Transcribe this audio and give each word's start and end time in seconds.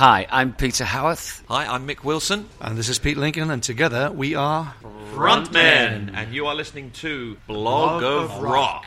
Hi, 0.00 0.26
I'm 0.30 0.54
Peter 0.54 0.86
Howarth. 0.86 1.44
Hi, 1.48 1.66
I'm 1.66 1.86
Mick 1.86 2.04
Wilson. 2.04 2.48
And 2.58 2.78
this 2.78 2.88
is 2.88 2.98
Pete 2.98 3.18
Lincoln, 3.18 3.50
and 3.50 3.62
together 3.62 4.10
we 4.10 4.34
are 4.34 4.74
Frontmen. 5.12 6.12
And 6.14 6.34
you 6.34 6.46
are 6.46 6.54
listening 6.54 6.90
to 7.02 7.36
Blog, 7.46 8.02
of, 8.02 8.42
Rock. 8.42 8.86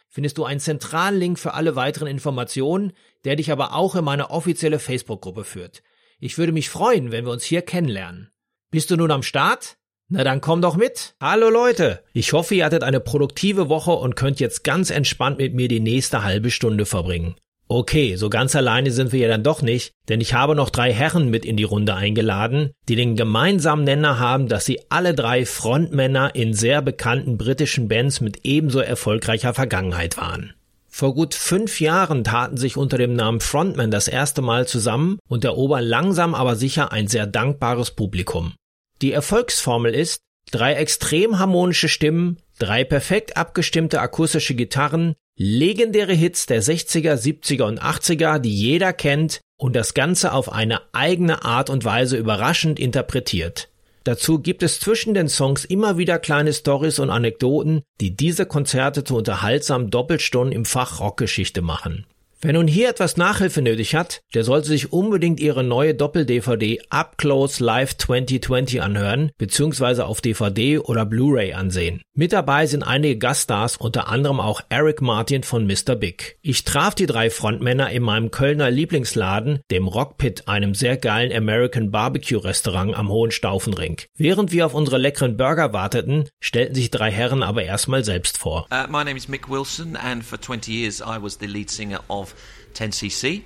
findest 0.11 0.37
du 0.37 0.43
einen 0.43 0.59
zentralen 0.59 1.17
Link 1.17 1.39
für 1.39 1.55
alle 1.55 1.75
weiteren 1.75 2.07
Informationen, 2.07 2.93
der 3.23 3.37
dich 3.37 3.51
aber 3.51 3.73
auch 3.73 3.95
in 3.95 4.05
meine 4.05 4.29
offizielle 4.29 4.77
Facebook-Gruppe 4.77 5.43
führt. 5.43 5.81
Ich 6.19 6.37
würde 6.37 6.51
mich 6.51 6.69
freuen, 6.69 7.11
wenn 7.11 7.25
wir 7.25 7.31
uns 7.31 7.43
hier 7.43 7.63
kennenlernen. 7.63 8.29
Bist 8.69 8.91
du 8.91 8.97
nun 8.97 9.09
am 9.09 9.23
Start? 9.23 9.77
Na 10.09 10.23
dann 10.25 10.41
komm 10.41 10.61
doch 10.61 10.75
mit. 10.75 11.15
Hallo 11.21 11.49
Leute. 11.49 12.03
Ich 12.13 12.33
hoffe, 12.33 12.53
ihr 12.53 12.65
hattet 12.65 12.83
eine 12.83 12.99
produktive 12.99 13.69
Woche 13.69 13.91
und 13.91 14.17
könnt 14.17 14.41
jetzt 14.41 14.65
ganz 14.65 14.89
entspannt 14.89 15.37
mit 15.37 15.55
mir 15.55 15.69
die 15.69 15.79
nächste 15.79 16.23
halbe 16.23 16.51
Stunde 16.51 16.85
verbringen. 16.85 17.35
Okay, 17.73 18.17
so 18.17 18.29
ganz 18.29 18.53
alleine 18.53 18.91
sind 18.91 19.13
wir 19.13 19.21
ja 19.21 19.29
dann 19.29 19.43
doch 19.43 19.61
nicht, 19.61 19.93
denn 20.09 20.19
ich 20.19 20.33
habe 20.33 20.55
noch 20.55 20.71
drei 20.71 20.91
Herren 20.91 21.29
mit 21.29 21.45
in 21.45 21.55
die 21.55 21.63
Runde 21.63 21.95
eingeladen, 21.95 22.71
die 22.89 22.97
den 22.97 23.15
gemeinsamen 23.15 23.85
Nenner 23.85 24.19
haben, 24.19 24.49
dass 24.49 24.65
sie 24.65 24.81
alle 24.89 25.15
drei 25.15 25.45
Frontmänner 25.45 26.35
in 26.35 26.53
sehr 26.53 26.81
bekannten 26.81 27.37
britischen 27.37 27.87
Bands 27.87 28.19
mit 28.19 28.41
ebenso 28.43 28.81
erfolgreicher 28.81 29.53
Vergangenheit 29.53 30.17
waren. 30.17 30.53
Vor 30.89 31.15
gut 31.15 31.33
fünf 31.33 31.79
Jahren 31.79 32.25
taten 32.25 32.57
sich 32.57 32.75
unter 32.75 32.97
dem 32.97 33.13
Namen 33.13 33.39
Frontman 33.39 33.89
das 33.89 34.09
erste 34.09 34.41
Mal 34.41 34.67
zusammen 34.67 35.17
und 35.29 35.45
erobern 35.45 35.85
langsam 35.85 36.35
aber 36.35 36.57
sicher 36.57 36.91
ein 36.91 37.07
sehr 37.07 37.25
dankbares 37.25 37.91
Publikum. 37.91 38.53
Die 39.01 39.13
Erfolgsformel 39.13 39.95
ist, 39.95 40.19
drei 40.51 40.73
extrem 40.73 41.39
harmonische 41.39 41.87
Stimmen, 41.87 42.39
drei 42.59 42.83
perfekt 42.83 43.37
abgestimmte 43.37 44.01
akustische 44.01 44.55
Gitarren, 44.55 45.15
Legendäre 45.43 46.13
Hits 46.13 46.45
der 46.45 46.61
60er, 46.61 47.15
70er 47.15 47.63
und 47.63 47.81
80er, 47.81 48.37
die 48.37 48.53
jeder 48.53 48.93
kennt 48.93 49.41
und 49.57 49.75
das 49.75 49.95
Ganze 49.95 50.33
auf 50.33 50.51
eine 50.51 50.81
eigene 50.93 51.43
Art 51.43 51.71
und 51.71 51.83
Weise 51.83 52.15
überraschend 52.15 52.79
interpretiert. 52.79 53.67
Dazu 54.03 54.37
gibt 54.37 54.61
es 54.61 54.79
zwischen 54.79 55.15
den 55.15 55.29
Songs 55.29 55.65
immer 55.65 55.97
wieder 55.97 56.19
kleine 56.19 56.53
Stories 56.53 56.99
und 56.99 57.09
Anekdoten, 57.09 57.81
die 57.99 58.15
diese 58.15 58.45
Konzerte 58.45 59.03
zu 59.03 59.17
unterhaltsamen 59.17 59.89
Doppelstunden 59.89 60.51
im 60.51 60.63
Fach 60.63 60.99
Rockgeschichte 60.99 61.63
machen. 61.63 62.05
Wer 62.43 62.53
nun 62.53 62.67
hier 62.67 62.89
etwas 62.89 63.17
Nachhilfe 63.17 63.61
nötig 63.61 63.93
hat, 63.93 64.23
der 64.33 64.43
sollte 64.43 64.67
sich 64.67 64.91
unbedingt 64.91 65.39
ihre 65.39 65.63
neue 65.63 65.93
Doppel-DVD 65.93 66.81
Up 66.89 67.19
Close 67.19 67.63
Live 67.63 67.97
2020 67.97 68.81
anhören, 68.81 69.29
beziehungsweise 69.37 70.07
auf 70.07 70.21
DVD 70.21 70.79
oder 70.79 71.05
Blu-ray 71.05 71.53
ansehen. 71.53 72.01
Mit 72.15 72.33
dabei 72.33 72.65
sind 72.65 72.81
einige 72.81 73.19
Gaststars, 73.19 73.77
unter 73.77 74.07
anderem 74.07 74.39
auch 74.39 74.61
Eric 74.69 75.03
Martin 75.03 75.43
von 75.43 75.67
Mr. 75.67 75.95
Big. 75.95 76.39
Ich 76.41 76.63
traf 76.63 76.95
die 76.95 77.05
drei 77.05 77.29
Frontmänner 77.29 77.91
in 77.91 78.01
meinem 78.01 78.31
Kölner 78.31 78.71
Lieblingsladen, 78.71 79.59
dem 79.69 79.87
Rockpit, 79.87 80.47
einem 80.47 80.73
sehr 80.73 80.97
geilen 80.97 81.31
American 81.31 81.91
Barbecue 81.91 82.43
Restaurant 82.43 82.95
am 82.95 83.09
Hohen 83.09 83.29
Staufenring. 83.29 83.97
Während 84.17 84.51
wir 84.51 84.65
auf 84.65 84.73
unsere 84.73 84.97
leckeren 84.97 85.37
Burger 85.37 85.73
warteten, 85.73 86.27
stellten 86.39 86.73
sich 86.73 86.89
drei 86.89 87.11
Herren 87.11 87.43
aber 87.43 87.61
erstmal 87.63 88.03
selbst 88.03 88.39
vor. 88.39 88.65
Uh, 88.71 88.91
my 88.91 89.03
name 89.03 89.15
is 89.15 89.27
Mick 89.27 89.47
Wilson 89.47 89.95
and 89.95 90.23
for 90.23 90.41
20 90.41 90.71
years 90.71 91.01
I 91.01 91.21
was 91.21 91.37
the 91.39 91.45
lead 91.47 91.69
singer 91.69 91.99
of 92.09 92.30
10cc. 92.73 93.43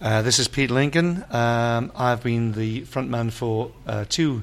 Uh, 0.00 0.22
this 0.22 0.38
is 0.38 0.48
Pete 0.48 0.70
Lincoln. 0.70 1.24
Um, 1.30 1.92
I've 1.94 2.22
been 2.22 2.52
the 2.52 2.82
frontman 2.82 3.30
for 3.30 3.70
uh, 3.86 4.04
two 4.08 4.42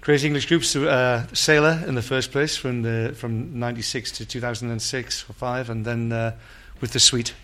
crazy 0.00 0.26
English 0.26 0.46
groups. 0.46 0.74
Uh, 0.74 1.26
Sailor 1.32 1.82
in 1.86 1.94
the 1.94 2.02
first 2.02 2.32
place 2.32 2.56
from 2.56 2.82
the 2.82 3.14
from 3.14 3.58
'96 3.58 4.12
to 4.12 4.26
2006 4.26 5.28
or 5.28 5.32
five, 5.34 5.68
and 5.68 5.84
then 5.84 6.12
uh, 6.12 6.36
with 6.80 6.92
the 6.92 7.00
Sweet 7.00 7.34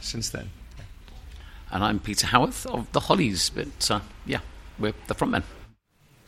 since 0.00 0.30
then. 0.30 0.50
And 1.70 1.82
I'm 1.82 1.98
Peter 1.98 2.26
Howarth 2.26 2.66
of 2.66 2.92
the 2.92 3.00
Hollies, 3.00 3.50
but 3.50 3.90
uh, 3.90 4.00
yeah, 4.26 4.40
we're 4.78 4.92
the 5.08 5.14
frontmen. 5.14 5.42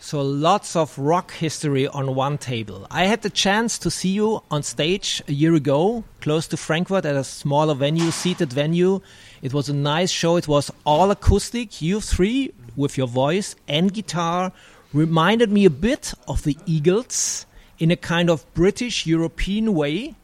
So 0.05 0.21
lots 0.21 0.77
of 0.77 0.99
rock 0.99 1.33
history 1.33 1.89
on 1.89 2.15
one 2.15 2.37
table. 2.37 2.87
I 2.91 3.05
had 3.07 3.23
the 3.23 3.31
chance 3.31 3.79
to 3.79 3.91
see 3.91 4.11
you 4.11 4.43
on 4.51 4.63
stage 4.63 5.23
a 5.29 5.33
year 5.33 5.55
ago, 5.55 6.05
close 6.21 6.47
to 6.49 6.59
Frankfurt 6.59 7.07
at 7.07 7.17
a 7.17 7.25
smaller 7.25 7.75
venue, 7.75 8.11
seated 8.11 8.53
venue. 8.53 9.01
It 9.41 9.55
was 9.55 9.71
a 9.71 9.73
nice 9.73 10.11
show. 10.11 10.37
It 10.37 10.47
was 10.47 10.71
all 10.85 11.11
acoustic. 11.11 11.81
You 11.81 12.03
three, 12.03 12.53
with 12.77 12.99
your 12.99 13.07
voice 13.07 13.57
and 13.67 13.95
guitar, 13.95 14.53
reminded 14.93 15.51
me 15.51 15.65
a 15.65 15.71
bit 15.71 16.13
of 16.29 16.43
the 16.43 16.59
Eagles 16.67 17.47
in 17.79 17.91
a 17.91 17.97
kind 17.97 18.29
of 18.29 18.45
British 18.53 19.07
European 19.07 19.73
way. 19.73 20.17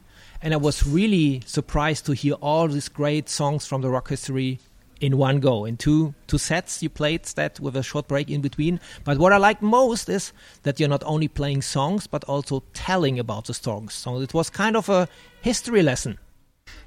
And 0.43 0.53
I 0.53 0.59
was 0.59 0.87
really 0.87 1.41
surprised 1.47 2.05
to 2.05 2.13
hear 2.13 2.35
all 2.35 2.69
these 2.69 2.91
great 2.91 3.31
songs 3.31 3.67
from 3.67 3.81
the 3.81 3.89
rock 3.89 4.11
history 4.11 4.59
in 5.01 5.17
one 5.17 5.41
go. 5.41 5.65
In 5.65 5.77
two 5.77 6.15
two 6.27 6.39
sets, 6.39 6.83
you 6.83 6.89
played 6.89 7.25
that 7.37 7.59
with 7.61 7.77
a 7.77 7.83
short 7.83 8.07
break 8.09 8.31
in 8.31 8.41
between. 8.41 8.81
But 9.05 9.19
what 9.19 9.33
I 9.33 9.39
like 9.39 9.63
most 9.63 10.09
is 10.09 10.33
that 10.63 10.79
you're 10.79 10.89
not 10.89 11.03
only 11.05 11.29
playing 11.29 11.63
songs 11.63 12.07
but 12.07 12.25
also 12.25 12.63
telling 12.75 13.19
about 13.19 13.47
the 13.47 13.55
songs. 13.55 13.95
So 13.95 14.21
it 14.21 14.35
was 14.35 14.51
kind 14.51 14.77
of 14.77 14.89
a 14.89 15.09
history 15.43 15.83
lesson. 15.83 16.19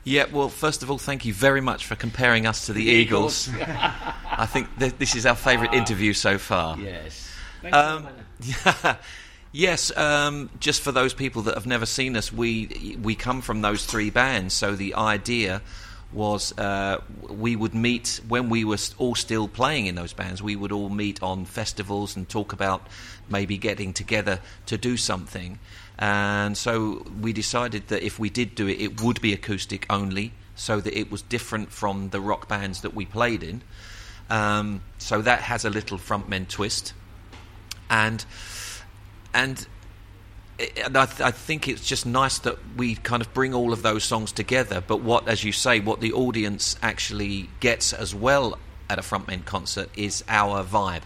Yeah, 0.06 0.25
well, 0.31 0.50
first 0.50 0.84
of 0.84 0.91
all, 0.91 0.97
thank 0.97 1.25
you 1.25 1.34
very 1.34 1.62
much 1.62 1.85
for 1.85 1.96
comparing 1.96 2.46
us 2.46 2.66
to 2.66 2.74
the, 2.74 2.85
the 2.85 2.91
Eagles. 2.91 3.47
Eagles. 3.53 3.68
I 3.68 4.45
think 4.45 4.68
th- 4.80 4.95
this 4.97 5.16
is 5.16 5.25
our 5.25 5.35
favourite 5.35 5.74
interview 5.74 6.13
so 6.13 6.38
far. 6.38 6.78
Yes. 6.78 7.30
Um, 7.72 8.07
yeah. 8.41 8.97
Yes, 9.56 9.95
um, 9.95 10.50
just 10.59 10.81
for 10.81 10.91
those 10.91 11.13
people 11.13 11.44
that 11.44 11.53
have 11.53 11.68
never 11.68 11.85
seen 11.85 12.18
us, 12.18 12.34
we 12.34 12.97
we 13.03 13.13
come 13.13 13.40
from 13.41 13.62
those 13.62 13.85
three 13.85 14.09
bands. 14.09 14.56
So 14.56 14.75
the 14.75 14.95
idea 14.95 15.62
was 16.13 16.57
uh, 16.57 17.01
we 17.28 17.56
would 17.56 17.74
meet 17.74 18.19
when 18.28 18.50
we 18.50 18.63
were 18.63 18.78
all 18.97 19.16
still 19.16 19.47
playing 19.47 19.88
in 19.88 19.96
those 19.96 20.13
bands. 20.13 20.41
We 20.41 20.56
would 20.56 20.72
all 20.72 20.90
meet 20.90 21.22
on 21.24 21.46
festivals 21.46 22.16
and 22.16 22.28
talk 22.28 22.53
about 22.53 22.88
maybe 23.29 23.57
getting 23.57 23.94
together 23.94 24.40
to 24.68 24.78
do 24.78 24.97
something. 24.97 25.59
And 25.97 26.57
so 26.57 27.06
we 27.22 27.34
decided 27.34 27.88
that 27.88 28.03
if 28.03 28.19
we 28.19 28.29
did 28.29 28.56
do 28.56 28.68
it, 28.68 28.79
it 28.81 29.01
would 29.01 29.22
be 29.22 29.34
acoustic 29.34 29.85
only, 29.90 30.34
so 30.56 30.79
that 30.79 30.97
it 30.97 31.12
was 31.12 31.22
different 31.22 31.72
from 31.72 32.09
the 32.09 32.22
rock 32.22 32.47
bands 32.47 32.81
that 32.81 32.94
we 32.94 33.06
played 33.06 33.44
in. 33.44 33.62
Um, 34.30 34.81
so 34.97 35.22
that 35.22 35.41
has 35.41 35.66
a 35.66 35.69
little 35.69 35.97
frontman 35.97 36.47
twist, 36.47 36.94
and 37.90 38.25
and 39.34 39.68
and 40.59 40.97
I, 40.97 41.05
th- 41.05 41.21
I, 41.21 41.31
think 41.31 41.67
it's 41.67 41.85
just 41.85 42.05
nice 42.05 42.39
that 42.39 42.57
we 42.77 42.95
kind 42.95 43.21
of 43.21 43.33
bring 43.33 43.53
all 43.53 43.73
of 43.73 43.81
those 43.81 44.03
songs 44.03 44.31
together. 44.31 44.83
But 44.85 45.01
what, 45.01 45.27
as 45.27 45.44
you 45.44 45.51
say, 45.51 45.79
what 45.79 46.00
the 46.00 46.13
audience 46.13 46.75
actually 46.81 47.50
gets 47.59 47.91
as 47.91 48.13
well 48.13 48.59
at 48.89 49.00
a 49.00 49.01
frontman 49.01 49.45
concert 49.45 49.89
is 49.95 50.23
our 50.27 50.63
vibe. 50.63 51.03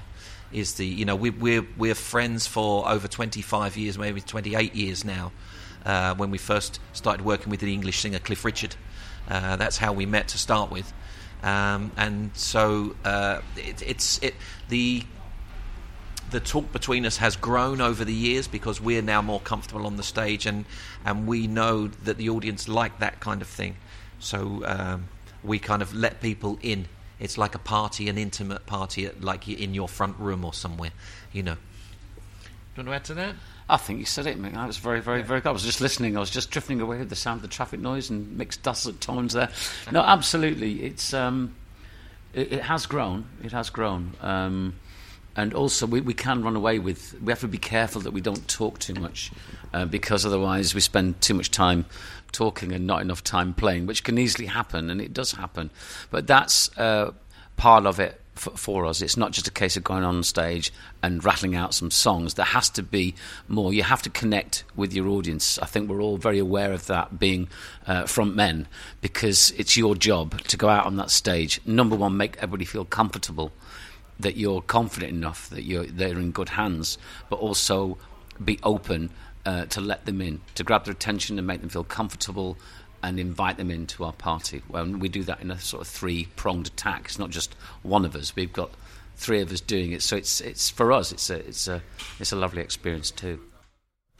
Is 0.51 0.75
the 0.75 0.85
you 0.85 1.03
know 1.03 1.15
we, 1.15 1.29
we're 1.29 1.67
we're 1.77 1.95
friends 1.95 2.47
for 2.47 2.87
over 2.87 3.07
25 3.07 3.75
years, 3.75 3.97
maybe 3.97 4.21
28 4.21 4.75
years 4.75 5.03
now. 5.03 5.31
Uh, 5.85 6.15
when 6.15 6.31
we 6.31 6.37
first 6.37 6.79
started 6.93 7.25
working 7.25 7.49
with 7.49 7.59
the 7.61 7.73
English 7.73 7.99
singer 7.99 8.19
Cliff 8.19 8.43
Richard, 8.43 8.75
uh, 9.29 9.55
that's 9.55 9.77
how 9.77 9.93
we 9.93 10.05
met 10.05 10.29
to 10.29 10.37
start 10.37 10.71
with. 10.71 10.91
Um, 11.43 11.91
and 11.97 12.31
so 12.33 12.95
uh, 13.03 13.41
it, 13.55 13.81
it's 13.85 14.21
it 14.23 14.35
the 14.69 15.03
the 16.29 16.39
talk 16.39 16.71
between 16.71 17.05
us 17.05 17.17
has 17.17 17.35
grown 17.35 17.81
over 17.81 18.03
the 18.03 18.13
years 18.13 18.47
because 18.47 18.81
we're 18.81 19.01
now 19.01 19.21
more 19.21 19.39
comfortable 19.39 19.85
on 19.85 19.97
the 19.97 20.03
stage 20.03 20.45
and 20.45 20.65
and 21.05 21.27
we 21.27 21.47
know 21.47 21.87
that 21.87 22.17
the 22.17 22.29
audience 22.29 22.67
like 22.67 22.99
that 22.99 23.19
kind 23.19 23.41
of 23.41 23.47
thing 23.47 23.75
so 24.19 24.63
um, 24.65 25.07
we 25.43 25.59
kind 25.59 25.81
of 25.81 25.93
let 25.93 26.21
people 26.21 26.59
in 26.61 26.85
it's 27.19 27.37
like 27.37 27.55
a 27.55 27.59
party 27.59 28.09
an 28.09 28.17
intimate 28.17 28.65
party 28.65 29.05
at, 29.05 29.21
like 29.21 29.47
in 29.47 29.73
your 29.73 29.87
front 29.87 30.17
room 30.19 30.43
or 30.43 30.53
somewhere 30.53 30.91
you 31.31 31.43
know 31.43 31.55
Do 32.75 32.81
you 32.81 32.83
want 32.83 32.87
to 32.87 32.93
add 32.95 33.05
to 33.05 33.13
that? 33.15 33.35
I 33.69 33.75
think 33.77 33.99
you 33.99 34.05
said 34.05 34.27
it, 34.27 34.41
Mick. 34.41 34.53
That 34.53 34.65
was 34.65 34.77
very, 34.77 35.01
very, 35.01 35.23
very 35.23 35.41
good. 35.41 35.49
I 35.49 35.51
was 35.51 35.63
just 35.63 35.81
listening. 35.81 36.15
I 36.15 36.21
was 36.21 36.29
just 36.29 36.51
drifting 36.51 36.79
away 36.79 36.99
with 36.99 37.09
the 37.09 37.17
sound 37.17 37.39
of 37.39 37.41
the 37.41 37.49
traffic 37.49 37.81
noise 37.81 38.09
and 38.09 38.37
mixed 38.37 38.63
dulcet 38.63 39.01
tones 39.01 39.33
there. 39.33 39.49
No, 39.91 39.99
absolutely. 40.01 40.83
It's 40.85 41.13
um, 41.13 41.53
it, 42.33 42.53
it 42.53 42.61
has 42.61 42.85
grown. 42.85 43.25
It 43.43 43.51
has 43.51 43.69
grown. 43.69 44.13
Um, 44.21 44.75
and 45.37 45.53
also, 45.53 45.85
we, 45.85 46.01
we 46.01 46.15
can 46.15 46.43
run 46.43 46.55
away 46.55 46.79
with. 46.79 47.15
We 47.21 47.31
have 47.31 47.41
to 47.41 47.47
be 47.47 47.59
careful 47.59 48.01
that 48.01 48.11
we 48.11 48.21
don't 48.21 48.47
talk 48.47 48.79
too 48.79 48.95
much, 48.95 49.31
uh, 49.73 49.85
because 49.85 50.25
otherwise 50.25 50.73
we 50.73 50.81
spend 50.81 51.21
too 51.21 51.35
much 51.35 51.51
time 51.51 51.85
talking 52.31 52.73
and 52.73 52.87
not 52.87 53.01
enough 53.01 53.23
time 53.23 53.53
playing, 53.53 53.85
which 53.85 54.03
can 54.03 54.17
easily 54.17 54.47
happen, 54.47 54.89
and 54.89 54.99
it 54.99 55.13
does 55.13 55.33
happen. 55.33 55.69
But 56.09 56.25
that's 56.25 56.75
uh, 56.77 57.13
part 57.55 57.85
of 57.85 57.99
it 57.99 58.19
for, 58.33 58.51
for 58.51 58.85
us. 58.85 59.01
It's 59.01 59.17
not 59.17 59.31
just 59.31 59.47
a 59.47 59.51
case 59.51 59.77
of 59.77 59.83
going 59.83 60.03
on 60.03 60.23
stage 60.23 60.71
and 61.03 61.23
rattling 61.23 61.55
out 61.55 61.73
some 61.73 61.91
songs. 61.91 62.35
There 62.35 62.45
has 62.45 62.69
to 62.71 62.83
be 62.83 63.15
more. 63.47 63.73
You 63.73 63.83
have 63.83 64.01
to 64.03 64.09
connect 64.09 64.63
with 64.75 64.93
your 64.93 65.07
audience. 65.07 65.59
I 65.59 65.65
think 65.65 65.89
we're 65.89 66.01
all 66.01 66.17
very 66.17 66.39
aware 66.39 66.73
of 66.73 66.87
that 66.87 67.19
being 67.19 67.47
uh, 67.85 68.05
front 68.05 68.35
men 68.35 68.67
because 69.01 69.51
it's 69.51 69.77
your 69.77 69.95
job 69.95 70.41
to 70.43 70.57
go 70.57 70.69
out 70.69 70.85
on 70.85 70.95
that 70.97 71.11
stage. 71.11 71.59
Number 71.65 71.95
one, 71.95 72.17
make 72.17 72.37
everybody 72.37 72.65
feel 72.65 72.85
comfortable, 72.85 73.51
that 74.19 74.37
you're 74.37 74.61
confident 74.61 75.11
enough 75.11 75.49
that 75.49 75.63
you're 75.63 75.85
they're 75.85 76.19
in 76.19 76.31
good 76.31 76.49
hands, 76.49 76.97
but 77.29 77.37
also 77.37 77.97
be 78.43 78.59
open 78.63 79.09
uh, 79.45 79.65
to 79.65 79.81
let 79.81 80.05
them 80.05 80.21
in, 80.21 80.41
to 80.55 80.63
grab 80.63 80.85
their 80.85 80.93
attention 80.93 81.37
and 81.37 81.47
make 81.47 81.61
them 81.61 81.69
feel 81.69 81.83
comfortable 81.83 82.57
and 83.03 83.19
invite 83.19 83.57
them 83.57 83.71
into 83.71 84.03
our 84.03 84.13
party. 84.13 84.61
When 84.67 84.99
we 84.99 85.07
do 85.07 85.23
that 85.23 85.39
in 85.41 85.51
a 85.51 85.59
sort 85.59 85.81
of 85.81 85.87
three 85.87 86.27
pronged 86.35 86.67
attack, 86.67 87.05
it's 87.05 87.19
not 87.19 87.29
just 87.29 87.55
one 87.83 88.05
of 88.05 88.15
us. 88.15 88.35
We've 88.35 88.51
got 88.51 88.71
three 89.15 89.41
of 89.41 89.51
us 89.51 89.61
doing 89.61 89.91
it, 89.91 90.01
so 90.01 90.15
it's 90.15 90.41
it's 90.41 90.69
for 90.69 90.91
us. 90.91 91.11
It's 91.11 91.29
a 91.29 91.35
it's 91.35 91.67
a 91.67 91.81
it's 92.19 92.31
a 92.31 92.35
lovely 92.35 92.61
experience 92.61 93.11
too. 93.11 93.39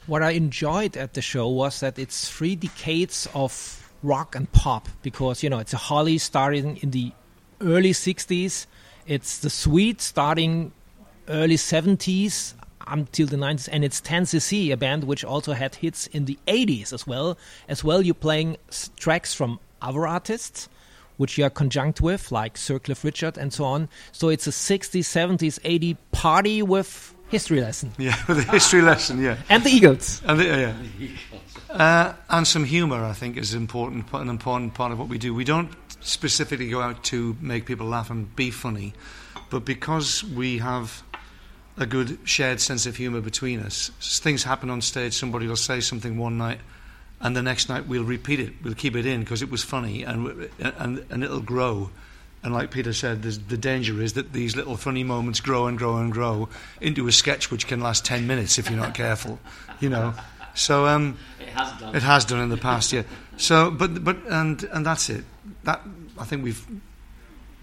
What 0.06 0.22
I 0.22 0.30
enjoyed 0.30 0.96
at 0.96 1.14
the 1.14 1.20
show 1.20 1.48
was 1.48 1.80
that 1.80 1.98
it's 1.98 2.30
three 2.30 2.56
decades 2.56 3.28
of 3.34 3.90
rock 4.02 4.34
and 4.34 4.50
pop 4.52 4.88
because 5.02 5.42
you 5.42 5.50
know 5.50 5.58
it's 5.58 5.74
a 5.74 5.78
Holly 5.78 6.18
starting 6.18 6.78
in 6.78 6.90
the 6.90 7.12
early 7.60 7.92
'60s, 7.92 8.66
it's 9.08 9.38
the 9.38 9.50
Sweet 9.50 10.00
starting 10.00 10.72
early 11.28 11.56
'70s 11.56 12.54
until 12.90 13.26
the 13.26 13.36
90s 13.36 13.68
and 13.70 13.84
it's 13.84 14.00
10cc 14.00 14.72
a 14.72 14.76
band 14.76 15.04
which 15.04 15.24
also 15.24 15.52
had 15.52 15.74
hits 15.74 16.06
in 16.08 16.24
the 16.24 16.38
80s 16.46 16.92
as 16.92 17.06
well. 17.06 17.38
As 17.68 17.84
well 17.84 18.02
you're 18.02 18.14
playing 18.14 18.56
tracks 18.96 19.34
from 19.34 19.60
other 19.82 20.06
artists 20.06 20.68
which 21.16 21.36
you 21.36 21.44
are 21.44 21.50
conjunct 21.50 22.00
with 22.00 22.30
like 22.32 22.56
sir 22.56 22.78
cliff 22.78 23.04
richard 23.04 23.36
and 23.36 23.52
so 23.52 23.64
on. 23.64 23.88
So 24.12 24.28
it's 24.28 24.46
a 24.46 24.50
60s 24.50 25.00
70s 25.00 25.60
80s 25.60 25.96
party 26.12 26.62
with 26.62 27.14
history 27.28 27.60
lesson. 27.60 27.92
Yeah 27.98 28.16
with 28.26 28.38
a 28.38 28.50
history 28.50 28.82
lesson 28.82 29.22
yeah. 29.22 29.36
And 29.48 29.64
the 29.64 29.70
eagles. 29.70 30.22
And 30.24 30.40
the, 30.40 30.44
yeah. 30.44 31.08
Uh, 31.70 32.14
and 32.30 32.46
some 32.46 32.64
humor 32.64 33.04
i 33.04 33.12
think 33.12 33.36
is 33.36 33.52
important 33.52 34.06
an 34.12 34.28
important 34.28 34.74
part 34.74 34.92
of 34.92 34.98
what 34.98 35.08
we 35.08 35.18
do. 35.18 35.34
We 35.34 35.44
don't 35.44 35.70
specifically 36.00 36.68
go 36.68 36.80
out 36.80 37.02
to 37.04 37.36
make 37.40 37.66
people 37.66 37.86
laugh 37.86 38.10
and 38.10 38.34
be 38.36 38.50
funny 38.50 38.94
but 39.50 39.64
because 39.64 40.22
we 40.22 40.58
have 40.58 41.02
a 41.78 41.86
good 41.86 42.18
shared 42.24 42.60
sense 42.60 42.86
of 42.86 42.96
humour 42.96 43.20
between 43.20 43.60
us. 43.60 43.90
Things 44.00 44.44
happen 44.44 44.68
on 44.70 44.80
stage, 44.80 45.14
somebody 45.14 45.46
will 45.46 45.56
say 45.56 45.80
something 45.80 46.18
one 46.18 46.36
night, 46.36 46.60
and 47.20 47.36
the 47.36 47.42
next 47.42 47.68
night 47.68 47.86
we'll 47.86 48.04
repeat 48.04 48.40
it, 48.40 48.52
we'll 48.62 48.74
keep 48.74 48.96
it 48.96 49.06
in 49.06 49.20
because 49.20 49.42
it 49.42 49.50
was 49.50 49.62
funny, 49.62 50.02
and, 50.02 50.50
and, 50.58 51.04
and 51.10 51.24
it'll 51.24 51.40
grow. 51.40 51.90
And 52.42 52.54
like 52.54 52.70
Peter 52.70 52.92
said, 52.92 53.22
the 53.22 53.56
danger 53.56 54.00
is 54.00 54.12
that 54.14 54.32
these 54.32 54.54
little 54.54 54.76
funny 54.76 55.02
moments 55.04 55.40
grow 55.40 55.66
and 55.66 55.76
grow 55.76 55.96
and 55.96 56.12
grow 56.12 56.48
into 56.80 57.08
a 57.08 57.12
sketch 57.12 57.50
which 57.50 57.66
can 57.66 57.80
last 57.80 58.04
10 58.04 58.26
minutes 58.26 58.58
if 58.58 58.70
you're 58.70 58.78
not 58.78 58.94
careful, 58.94 59.38
you 59.80 59.88
know. 59.88 60.14
So 60.54 60.86
um, 60.86 61.16
it 61.40 61.48
has 61.48 61.80
done. 61.80 61.96
It 61.96 62.02
has 62.02 62.24
done 62.24 62.40
in 62.40 62.48
the 62.48 62.56
past, 62.56 62.92
yeah. 62.92 63.02
So, 63.36 63.70
but 63.70 64.02
but 64.02 64.16
and 64.28 64.60
and 64.72 64.84
that's 64.84 65.08
it. 65.08 65.24
That 65.68 65.82
I 66.18 66.24
think 66.24 66.42
we've 66.42 66.66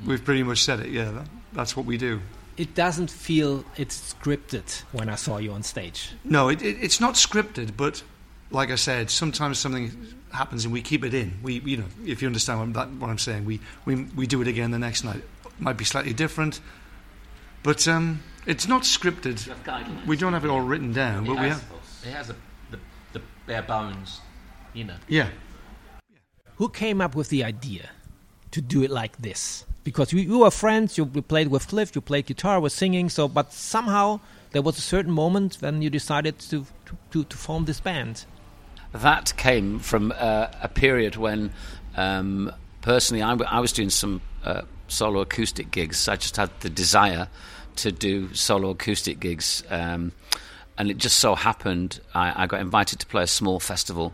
we've 0.06 0.24
pretty 0.24 0.44
much 0.44 0.62
said 0.63 0.80
it. 0.80 0.90
Yeah, 0.90 1.10
that, 1.10 1.28
that's 1.54 1.75
what 1.75 1.88
we 1.88 1.98
do 1.98 2.22
it 2.57 2.74
doesn't 2.74 3.12
feel 3.12 3.66
it's 3.75 4.13
scripted 4.13 4.84
when 4.92 5.10
I 5.10 5.16
saw 5.16 5.38
you 5.38 5.52
on 5.52 5.63
stage. 5.63 6.13
No, 6.24 6.50
it, 6.50 6.62
it, 6.62 6.78
it's 6.81 7.02
not 7.02 7.16
scripted, 7.16 7.75
but 7.75 8.04
like 8.52 8.72
I 8.72 8.75
said, 8.75 9.10
sometimes 9.10 9.60
something 9.60 9.92
happens 10.31 10.63
and 10.63 10.74
we 10.74 10.81
keep 10.81 11.04
it 11.04 11.13
in. 11.13 11.34
We, 11.44 11.60
you 11.60 11.78
know, 11.78 11.86
if 12.06 12.22
you 12.22 12.28
understand 12.28 12.60
what, 12.60 12.74
that, 12.74 12.90
what 13.00 13.10
I'm 13.10 13.18
saying, 13.18 13.46
we, 13.46 13.60
we 13.86 13.96
we 14.16 14.28
do 14.28 14.42
it 14.42 14.48
again 14.48 14.72
the 14.72 14.80
next 14.80 15.04
night. 15.04 15.22
It 15.46 15.60
might 15.60 15.78
be 15.78 15.86
slightly 15.86 16.13
different, 16.13 16.62
but 17.63 17.88
um, 17.88 18.22
it's 18.46 18.68
not 18.68 18.84
scripted. 18.84 19.38
We 20.06 20.16
don't 20.16 20.34
have 20.34 20.46
it 20.46 20.50
all 20.50 20.62
written 20.62 20.94
down, 20.94 21.25
it 21.25 21.28
but 21.28 21.38
has, 21.38 21.44
we 21.44 21.50
have. 21.50 21.63
It 22.06 22.12
has 22.12 22.30
a, 22.30 22.36
the, 22.72 22.80
the 23.13 23.22
bare 23.48 23.63
bones, 23.63 24.22
you 24.74 24.86
know. 24.86 24.96
Yeah. 25.08 25.30
Who 26.58 26.69
came 26.69 27.01
up 27.01 27.16
with 27.16 27.28
the 27.28 27.44
idea 27.44 27.90
to 28.56 28.62
do 28.62 28.84
it 28.84 28.92
like 28.92 29.16
this? 29.18 29.66
because 29.86 30.12
you, 30.12 30.19
you 30.19 30.40
were 30.40 30.52
friends, 30.52 30.98
you, 30.98 31.06
played 31.06 31.48
with 31.48 31.69
Cliff, 31.69 31.96
you 31.96 32.02
played 32.02 32.25
guitar, 32.25 32.60
was 32.60 32.74
singing. 32.74 33.07
So, 33.07 33.30
but 33.30 33.54
somehow 33.54 34.19
there 34.52 34.62
was 34.62 34.78
a 34.78 34.81
certain 34.81 35.13
moment 35.13 35.57
when 35.62 35.81
you 35.81 35.90
decided 35.90 36.40
to 36.40 36.66
to, 37.12 37.24
to, 37.24 37.38
form 37.38 37.66
this 37.66 37.80
band. 37.80 38.25
That 38.92 39.36
came 39.38 39.80
from 39.80 40.12
uh, 40.18 40.48
a 40.62 40.68
period 40.68 41.16
when, 41.16 41.52
um, 41.98 42.52
personally, 42.81 43.24
I 43.24 43.60
was 43.60 43.72
doing 43.72 43.90
some 43.90 44.22
uh, 44.44 44.62
solo 44.88 45.22
acoustic 45.22 45.72
gigs. 45.72 46.08
I 46.08 46.16
just 46.16 46.38
had 46.38 46.51
the 46.60 46.69
desire 46.69 47.28
to 47.78 47.92
do 47.92 48.34
solo 48.34 48.72
acoustic 48.72 49.19
gigs, 49.19 49.63
um, 49.69 50.12
and 50.78 50.90
it 50.90 50.98
just 50.98 51.18
so 51.18 51.36
happened 51.36 52.00
I, 52.13 52.44
I 52.44 52.48
got 52.48 52.62
invited 52.62 53.00
to 53.00 53.06
play 53.06 53.24
a 53.24 53.28
small 53.28 53.60
festival. 53.60 54.13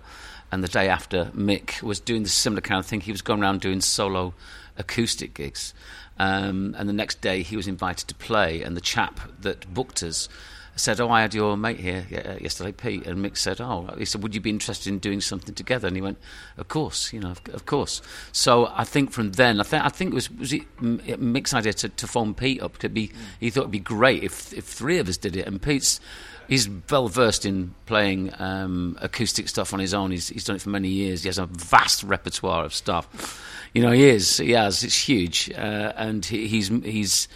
And 0.51 0.63
the 0.63 0.68
day 0.68 0.89
after, 0.89 1.25
Mick 1.36 1.81
was 1.81 2.00
doing 2.00 2.24
the 2.24 2.30
similar 2.30 2.62
kind 2.62 2.80
of 2.80 2.86
thing. 2.86 3.01
He 3.01 3.12
was 3.12 3.21
going 3.21 3.42
around 3.42 3.62
doing 3.62 3.81
solo 3.81 4.33
acoustic 4.77 5.33
gigs. 5.33 5.74
Um, 6.19 6.75
and 6.77 6.88
the 6.88 6.94
next 6.94 7.21
day 7.21 7.42
he 7.42 7.56
was 7.56 7.68
invited 7.68 8.07
to 8.09 8.15
play, 8.15 8.62
and 8.62 8.75
the 8.75 8.81
chap 8.81 9.19
that 9.39 9.74
booked 9.74 10.03
us 10.03 10.30
said, 10.75 11.00
"Oh, 11.00 11.09
I 11.09 11.21
had 11.21 11.33
your 11.33 11.57
mate 11.57 11.80
here 11.80 12.06
uh, 12.13 12.36
yesterday, 12.39 12.71
Pete." 12.71 13.06
And 13.07 13.24
Mick 13.24 13.38
said, 13.38 13.59
"Oh," 13.59 13.94
he 13.98 14.06
said, 14.06 14.21
"Would 14.24 14.36
you 14.36 14.42
be 14.42 14.50
interested 14.50 14.89
in 14.89 15.00
doing 15.00 15.21
something 15.21 15.56
together?" 15.56 15.88
And 15.88 15.95
he 15.95 16.01
went, 16.01 16.18
"Of 16.57 16.68
course, 16.68 17.12
you 17.13 17.19
know, 17.19 17.31
of, 17.31 17.42
of 17.53 17.65
course." 17.65 18.01
So 18.31 18.71
I 18.75 18.83
think 18.83 19.12
from 19.12 19.31
then, 19.31 19.59
I 19.59 19.63
think 19.63 19.83
I 19.83 19.89
think 19.89 20.12
it 20.12 20.15
was 20.15 20.31
was 20.31 20.53
it 20.53 20.69
Mick's 20.77 21.53
idea 21.53 21.74
to, 21.74 21.89
to 21.89 22.07
phone 22.07 22.33
Pete 22.33 22.62
up 22.62 22.77
to 22.80 22.89
be. 22.89 23.12
He 23.39 23.50
thought 23.50 23.62
it'd 23.62 23.71
be 23.71 23.80
great 23.80 24.24
if 24.24 24.53
if 24.53 24.65
three 24.65 25.00
of 25.00 25.07
us 25.07 25.18
did 25.18 25.36
it, 25.36 25.48
and 25.48 25.62
Pete's 25.62 26.00
he's 26.48 26.70
well 26.90 27.08
versed 27.08 27.46
in 27.46 27.74
playing 27.86 28.32
um, 28.40 28.98
acoustic 29.02 29.50
stuff 29.50 29.74
on 29.74 29.80
his 29.80 29.94
own. 29.94 30.12
He's, 30.12 30.30
he's 30.30 30.44
done 30.44 30.56
it 30.56 30.62
for 30.62 30.70
many 30.70 30.89
years. 30.89 31.24
He 31.24 31.30
has 31.30 31.38
a 31.38 31.46
vast 31.46 32.04
repertoire 32.04 32.65
of 32.65 32.74
stuff. 32.74 33.42
You 33.74 33.82
know, 33.82 33.92
he 33.92 34.10
is. 34.10 34.38
He 34.38 34.51
has. 34.51 34.84
It's 34.84 35.08
huge, 35.08 35.50
uh, 35.51 35.94
and 35.96 36.25
he, 36.25 36.48
he's 36.48 36.68
he's 36.68 37.27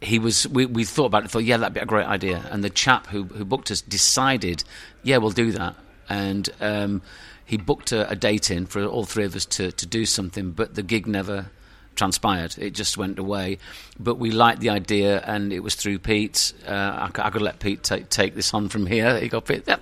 he 0.00 0.18
was. 0.18 0.48
We, 0.48 0.66
we 0.66 0.84
thought 0.84 1.06
about 1.06 1.24
it. 1.24 1.30
Thought, 1.30 1.44
yeah, 1.44 1.58
that'd 1.58 1.74
be 1.74 1.80
a 1.80 1.86
great 1.86 2.06
idea. 2.06 2.42
And 2.50 2.64
the 2.64 2.70
chap 2.70 3.06
who 3.08 3.24
who 3.24 3.44
booked 3.44 3.70
us 3.70 3.82
decided, 3.82 4.64
yeah, 5.02 5.18
we'll 5.18 5.30
do 5.30 5.52
that. 5.52 5.76
And 6.08 6.48
um, 6.60 7.02
he 7.44 7.56
booked 7.56 7.92
a, 7.92 8.08
a, 8.08 8.16
date 8.16 8.50
in 8.50 8.66
for 8.66 8.84
all 8.84 9.04
three 9.04 9.24
of 9.24 9.36
us 9.36 9.44
to 9.46 9.72
to 9.72 9.86
do 9.86 10.06
something, 10.06 10.52
but 10.52 10.74
the 10.74 10.82
gig 10.82 11.06
never 11.06 11.50
transpired. 11.96 12.56
It 12.58 12.70
just 12.70 12.96
went 12.96 13.18
away. 13.18 13.58
But 13.98 14.16
we 14.16 14.30
liked 14.30 14.60
the 14.60 14.70
idea, 14.70 15.22
and 15.26 15.52
it 15.52 15.60
was 15.60 15.74
through 15.74 15.98
Pete. 15.98 16.52
Uh, 16.66 16.70
I, 16.70 17.10
I, 17.14 17.30
could 17.30 17.42
let 17.42 17.58
Pete 17.58 17.82
take 17.82 18.08
take 18.08 18.34
this 18.34 18.54
on 18.54 18.68
from 18.68 18.86
here. 18.86 19.18
He 19.18 19.28
got 19.28 19.44
Pete. 19.46 19.64
Yep. 19.66 19.80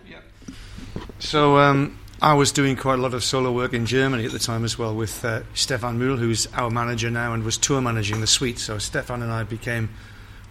So. 1.18 1.58
Um, 1.58 1.98
I 2.20 2.34
was 2.34 2.50
doing 2.50 2.74
quite 2.74 2.98
a 2.98 3.02
lot 3.02 3.14
of 3.14 3.22
solo 3.22 3.52
work 3.52 3.72
in 3.72 3.86
Germany 3.86 4.24
at 4.24 4.32
the 4.32 4.40
time 4.40 4.64
as 4.64 4.76
well 4.76 4.92
with 4.92 5.24
uh, 5.24 5.42
Stefan 5.54 6.00
Mühl, 6.00 6.18
who's 6.18 6.48
our 6.52 6.68
manager 6.68 7.10
now 7.10 7.32
and 7.32 7.44
was 7.44 7.56
tour 7.56 7.80
managing 7.80 8.20
the 8.20 8.26
Sweet. 8.26 8.58
So 8.58 8.78
Stefan 8.78 9.22
and 9.22 9.30
I 9.30 9.44
became, 9.44 9.88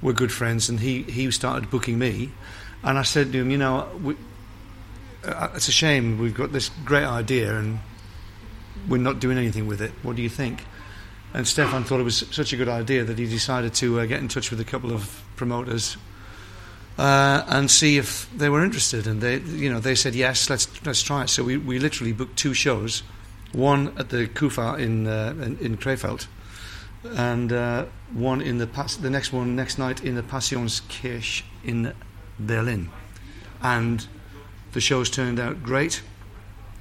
we're 0.01 0.13
good 0.13 0.31
friends, 0.31 0.69
and 0.69 0.79
he, 0.79 1.03
he 1.03 1.29
started 1.29 1.69
booking 1.69 1.99
me. 1.99 2.31
And 2.83 2.97
I 2.97 3.01
said 3.01 3.33
to 3.33 3.39
him, 3.39 3.51
you 3.51 3.57
know, 3.57 3.89
we, 4.01 4.15
uh, 5.25 5.49
it's 5.55 5.67
a 5.67 5.73
shame 5.73 6.19
we've 6.19 6.33
got 6.33 6.53
this 6.53 6.69
great 6.85 7.03
idea 7.03 7.57
and 7.57 7.79
we're 8.87 8.97
not 8.97 9.19
doing 9.19 9.37
anything 9.37 9.67
with 9.67 9.81
it. 9.81 9.91
What 10.03 10.15
do 10.15 10.21
you 10.21 10.29
think? 10.29 10.63
And 11.33 11.47
Stefan 11.47 11.83
thought 11.83 11.99
it 11.99 12.03
was 12.03 12.25
such 12.31 12.53
a 12.53 12.57
good 12.57 12.69
idea 12.69 13.03
that 13.03 13.19
he 13.19 13.25
decided 13.25 13.73
to 13.75 13.99
uh, 13.99 14.05
get 14.05 14.19
in 14.19 14.27
touch 14.27 14.49
with 14.49 14.59
a 14.59 14.65
couple 14.65 14.91
of 14.91 15.21
promoters 15.35 15.97
uh, 16.97 17.43
and 17.47 17.69
see 17.69 17.97
if 17.97 18.29
they 18.35 18.49
were 18.49 18.63
interested. 18.63 19.07
And 19.07 19.21
they, 19.21 19.37
you 19.39 19.71
know, 19.71 19.79
they 19.79 19.95
said 19.95 20.15
yes, 20.15 20.49
let's 20.49 20.67
let's 20.85 21.01
try 21.01 21.23
it. 21.23 21.29
So 21.29 21.43
we, 21.43 21.57
we 21.57 21.79
literally 21.79 22.13
booked 22.13 22.37
two 22.37 22.53
shows, 22.53 23.03
one 23.53 23.93
at 23.97 24.09
the 24.09 24.27
Kufa 24.27 24.75
in 24.75 25.07
uh, 25.07 25.33
in, 25.41 25.57
in 25.59 25.77
Krefeld, 25.77 26.27
and 27.15 27.51
uh, 27.51 27.85
one 28.13 28.41
in 28.41 28.57
the 28.57 28.67
pas- 28.67 28.97
the 28.97 29.09
next 29.09 29.31
one 29.31 29.55
next 29.55 29.77
night 29.77 30.03
in 30.03 30.15
the 30.15 30.23
Passionskirche 30.23 31.43
in 31.63 31.93
Berlin, 32.39 32.89
and 33.61 34.07
the 34.71 34.81
shows 34.81 35.09
turned 35.09 35.39
out 35.39 35.61
great, 35.61 36.01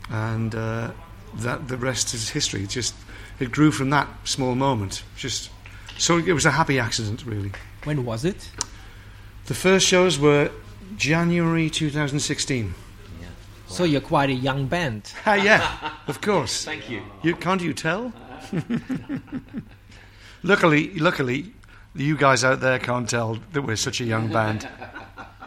and 0.09 0.55
uh, 0.55 0.93
that 1.35 1.69
the 1.69 1.77
rest 1.77 2.15
is 2.15 2.31
history. 2.31 2.67
Just 2.67 2.95
it 3.41 3.51
grew 3.53 3.71
from 3.71 3.91
that 3.91 4.09
small 4.25 4.55
moment. 4.55 5.03
Just 5.17 5.51
so 5.99 6.19
it 6.19 6.33
was 6.33 6.45
a 6.47 6.51
happy 6.51 6.79
accident, 6.79 7.25
really. 7.27 7.53
When 7.85 8.05
was 8.05 8.25
it? 8.25 8.51
The 9.47 9.55
first 9.55 9.87
shows 9.87 10.19
were 10.19 10.51
January 10.97 11.71
2016. 11.71 12.75
Yeah. 13.21 13.27
So 13.69 13.85
you're 13.85 14.01
quite 14.01 14.31
a 14.31 14.35
young 14.35 14.67
band. 14.67 15.13
Ah, 15.27 15.35
yeah, 15.35 15.93
of 16.07 16.21
course. 16.21 16.65
Thank 16.73 16.91
you. 16.91 17.03
You 17.23 17.35
can't 17.37 17.63
you 17.63 17.73
tell? 17.73 18.13
luckily, 20.43 20.95
luckily, 20.99 21.53
you 21.95 22.17
guys 22.17 22.45
out 22.45 22.61
there 22.61 22.79
can't 22.79 23.09
tell 23.09 23.39
that 23.53 23.63
we're 23.63 23.77
such 23.77 24.01
a 24.01 24.05
young 24.05 24.29
band. 24.33 24.69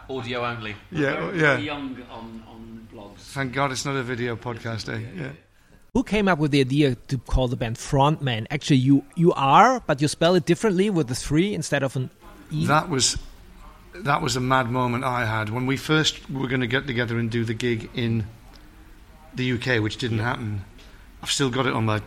Audio 0.08 0.44
only. 0.44 0.74
Yeah, 0.90 1.26
Very 1.30 1.40
yeah. 1.40 1.58
young 1.58 2.02
on, 2.10 2.42
on 2.48 2.88
blogs. 2.92 3.18
Thank 3.32 3.52
God 3.52 3.70
it's 3.70 3.84
not 3.84 3.96
a 3.96 4.02
video 4.02 4.36
podcast, 4.36 4.92
eh? 4.92 5.00
Yeah. 5.16 5.32
Who 5.94 6.04
came 6.04 6.28
up 6.28 6.38
with 6.38 6.52
the 6.52 6.60
idea 6.60 6.94
to 7.08 7.18
call 7.18 7.48
the 7.48 7.56
band 7.56 7.76
Frontman? 7.76 8.46
Actually, 8.50 8.76
you 8.76 9.04
you 9.16 9.32
are, 9.32 9.80
but 9.86 10.00
you 10.00 10.08
spell 10.08 10.34
it 10.36 10.46
differently 10.46 10.88
with 10.90 11.08
the 11.08 11.14
three 11.14 11.52
instead 11.54 11.82
of 11.82 11.96
an 11.96 12.10
e. 12.50 12.66
That 12.66 12.88
was 12.88 13.18
that 13.94 14.22
was 14.22 14.36
a 14.36 14.40
mad 14.40 14.70
moment 14.70 15.04
I 15.04 15.24
had 15.26 15.50
when 15.50 15.66
we 15.66 15.76
first 15.76 16.30
were 16.30 16.46
going 16.46 16.60
to 16.60 16.68
get 16.68 16.86
together 16.86 17.18
and 17.18 17.30
do 17.30 17.44
the 17.44 17.54
gig 17.54 17.90
in 17.94 18.26
the 19.34 19.52
UK, 19.52 19.82
which 19.82 19.96
didn't 19.96 20.20
happen. 20.20 20.64
I've 21.22 21.30
still 21.30 21.50
got 21.50 21.66
it 21.66 21.72
on 21.72 21.84
my 21.86 22.00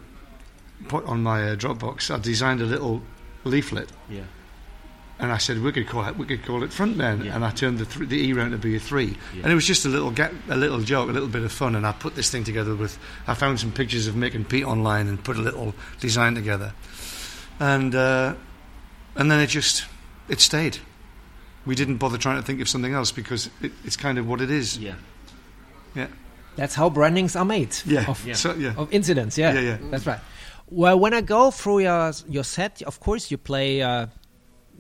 put 0.88 1.06
on 1.06 1.22
my 1.24 1.50
uh, 1.50 1.56
Dropbox. 1.56 2.10
I 2.14 2.20
designed 2.20 2.62
a 2.62 2.66
little 2.66 3.02
leaflet, 3.44 3.90
Yeah. 4.10 4.24
And 5.20 5.32
I 5.32 5.38
said 5.38 5.62
we 5.62 5.72
could 5.72 5.88
call 5.88 6.06
it 6.08 6.18
we 6.18 6.26
could 6.26 6.44
call 6.46 6.64
it 6.64 6.72
Frontman, 6.72 7.24
Yeah. 7.26 7.36
and 7.36 7.46
I 7.46 7.52
turned 7.52 7.78
the 7.80 7.86
th- 7.86 8.10
the 8.10 8.18
E 8.28 8.34
round 8.34 8.52
to 8.52 8.58
be 8.58 8.76
a 8.76 8.80
three, 8.80 9.16
Yeah. 9.36 9.44
and 9.44 9.52
it 9.52 9.56
was 9.56 9.66
just 9.68 9.86
a 9.86 9.90
little 9.90 10.12
get, 10.12 10.34
a 10.50 10.56
little 10.56 10.80
joke, 10.82 11.10
a 11.10 11.14
little 11.14 11.30
bit 11.30 11.44
of 11.44 11.52
fun, 11.52 11.76
and 11.76 11.86
I 11.86 11.92
put 11.92 12.16
this 12.16 12.30
thing 12.30 12.44
together 12.44 12.76
with 12.76 12.98
I 13.28 13.34
found 13.34 13.60
some 13.60 13.72
pictures 13.72 14.08
of 14.08 14.16
Mick 14.16 14.34
and 14.36 14.48
Pete 14.48 14.66
online 14.66 15.08
and 15.08 15.24
put 15.24 15.38
a 15.38 15.42
little 15.42 15.74
design 16.00 16.36
together, 16.36 16.74
and 17.60 17.94
uh, 17.96 18.34
and 19.16 19.30
then 19.32 19.40
it 19.40 19.48
just 19.48 19.86
it 20.30 20.42
stayed. 20.42 20.78
We 21.66 21.76
didn't 21.76 21.98
bother 21.98 22.18
trying 22.18 22.36
to 22.38 22.44
think 22.46 22.60
of 22.62 22.68
something 22.68 22.94
else 22.94 23.12
because 23.14 23.50
it, 23.62 23.72
it's 23.86 23.96
kind 23.96 24.18
of 24.18 24.28
what 24.28 24.42
it 24.42 24.52
is. 24.52 24.78
Yeah. 24.78 24.96
Yeah. 25.96 26.08
That's 26.58 26.76
how 26.76 26.90
brandings 26.90 27.36
are 27.38 27.46
made. 27.46 27.76
Yeah. 27.86 28.10
Of, 28.10 28.26
Yeah. 28.28 28.34
So 28.36 28.54
yeah. 28.56 28.74
of 28.76 28.92
incidents. 28.92 29.38
Yeah. 29.38 29.54
Yeah, 29.54 29.60
yeah. 29.62 29.78
That's 29.90 30.06
right. 30.06 30.20
Well, 30.70 31.00
when 31.00 31.14
I 31.14 31.22
go 31.22 31.52
through 31.52 31.80
your 31.80 32.12
your 32.28 32.44
set, 32.44 32.82
of 32.82 33.00
course 33.00 33.32
you 33.32 33.38
play 33.38 33.82
uh, 33.82 34.08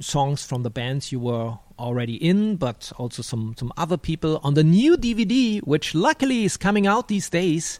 songs 0.03 0.45
from 0.45 0.63
the 0.63 0.69
bands 0.69 1.11
you 1.11 1.19
were 1.19 1.57
already 1.79 2.15
in, 2.15 2.55
but 2.57 2.91
also 2.97 3.21
some 3.21 3.55
some 3.57 3.71
other 3.77 3.97
people 3.97 4.39
on 4.43 4.53
the 4.53 4.63
new 4.63 4.97
DVD, 4.97 5.59
which 5.61 5.95
luckily 5.95 6.45
is 6.45 6.57
coming 6.57 6.87
out 6.87 7.07
these 7.07 7.29
days. 7.29 7.79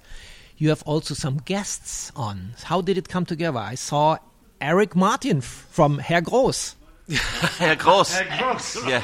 You 0.57 0.69
have 0.69 0.83
also 0.83 1.13
some 1.13 1.37
guests 1.37 2.11
on. 2.15 2.53
How 2.63 2.81
did 2.81 2.97
it 2.97 3.09
come 3.09 3.25
together? 3.25 3.59
I 3.59 3.75
saw 3.75 4.17
Eric 4.61 4.95
Martin 4.95 5.37
f- 5.37 5.67
from 5.71 5.97
Herr 5.99 6.21
Groß. 6.21 6.75
Herr 7.57 7.75
Gross. 7.75 8.17
Yeah, 8.87 9.03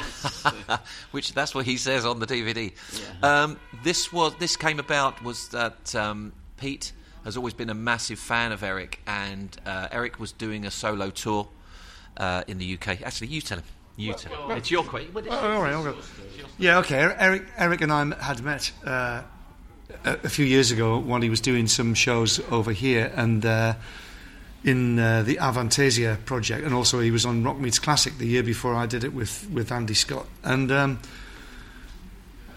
which 1.10 1.34
that's 1.34 1.54
what 1.54 1.66
he 1.66 1.76
says 1.76 2.06
on 2.06 2.18
the 2.18 2.26
DVD. 2.26 2.72
Um, 3.22 3.58
this 3.84 4.12
was 4.12 4.34
this 4.36 4.56
came 4.56 4.78
about 4.78 5.22
was 5.22 5.48
that 5.48 5.94
um, 5.94 6.32
Pete 6.56 6.92
has 7.24 7.36
always 7.36 7.52
been 7.52 7.68
a 7.68 7.74
massive 7.74 8.18
fan 8.18 8.52
of 8.52 8.62
Eric, 8.62 9.00
and 9.06 9.54
uh, 9.66 9.88
Eric 9.92 10.18
was 10.18 10.32
doing 10.32 10.64
a 10.64 10.70
solo 10.70 11.10
tour 11.10 11.48
uh, 12.20 12.44
in 12.46 12.58
the 12.58 12.74
UK. 12.74 13.00
Actually, 13.02 13.28
you 13.28 13.40
tell 13.40 13.58
him. 13.58 13.64
You 13.96 14.12
tell 14.14 14.48
him. 14.48 14.56
It's 14.56 14.70
your 14.70 14.84
question. 14.84 15.10
Oh, 15.30 15.54
all 15.54 15.62
right. 15.62 15.94
Yeah, 16.58 16.78
okay. 16.78 16.96
Eric, 17.18 17.44
Eric 17.56 17.80
and 17.80 17.92
I 17.92 18.14
had 18.22 18.44
met 18.44 18.70
uh, 18.86 19.22
a, 20.04 20.12
a 20.24 20.28
few 20.28 20.44
years 20.44 20.70
ago 20.70 20.98
while 20.98 21.22
he 21.22 21.30
was 21.30 21.40
doing 21.40 21.66
some 21.66 21.94
shows 21.94 22.38
over 22.50 22.72
here 22.72 23.10
and 23.16 23.44
uh, 23.44 23.74
in 24.62 24.98
uh, 24.98 25.22
the 25.22 25.36
Avantasia 25.36 26.22
project, 26.26 26.64
and 26.64 26.74
also 26.74 27.00
he 27.00 27.10
was 27.10 27.24
on 27.24 27.42
Rock 27.42 27.58
Meets 27.58 27.78
Classic 27.78 28.16
the 28.18 28.26
year 28.26 28.42
before 28.42 28.74
I 28.74 28.84
did 28.84 29.04
it 29.04 29.14
with, 29.14 29.48
with 29.50 29.72
Andy 29.72 29.94
Scott. 29.94 30.26
And 30.44 30.70
um, 30.70 31.00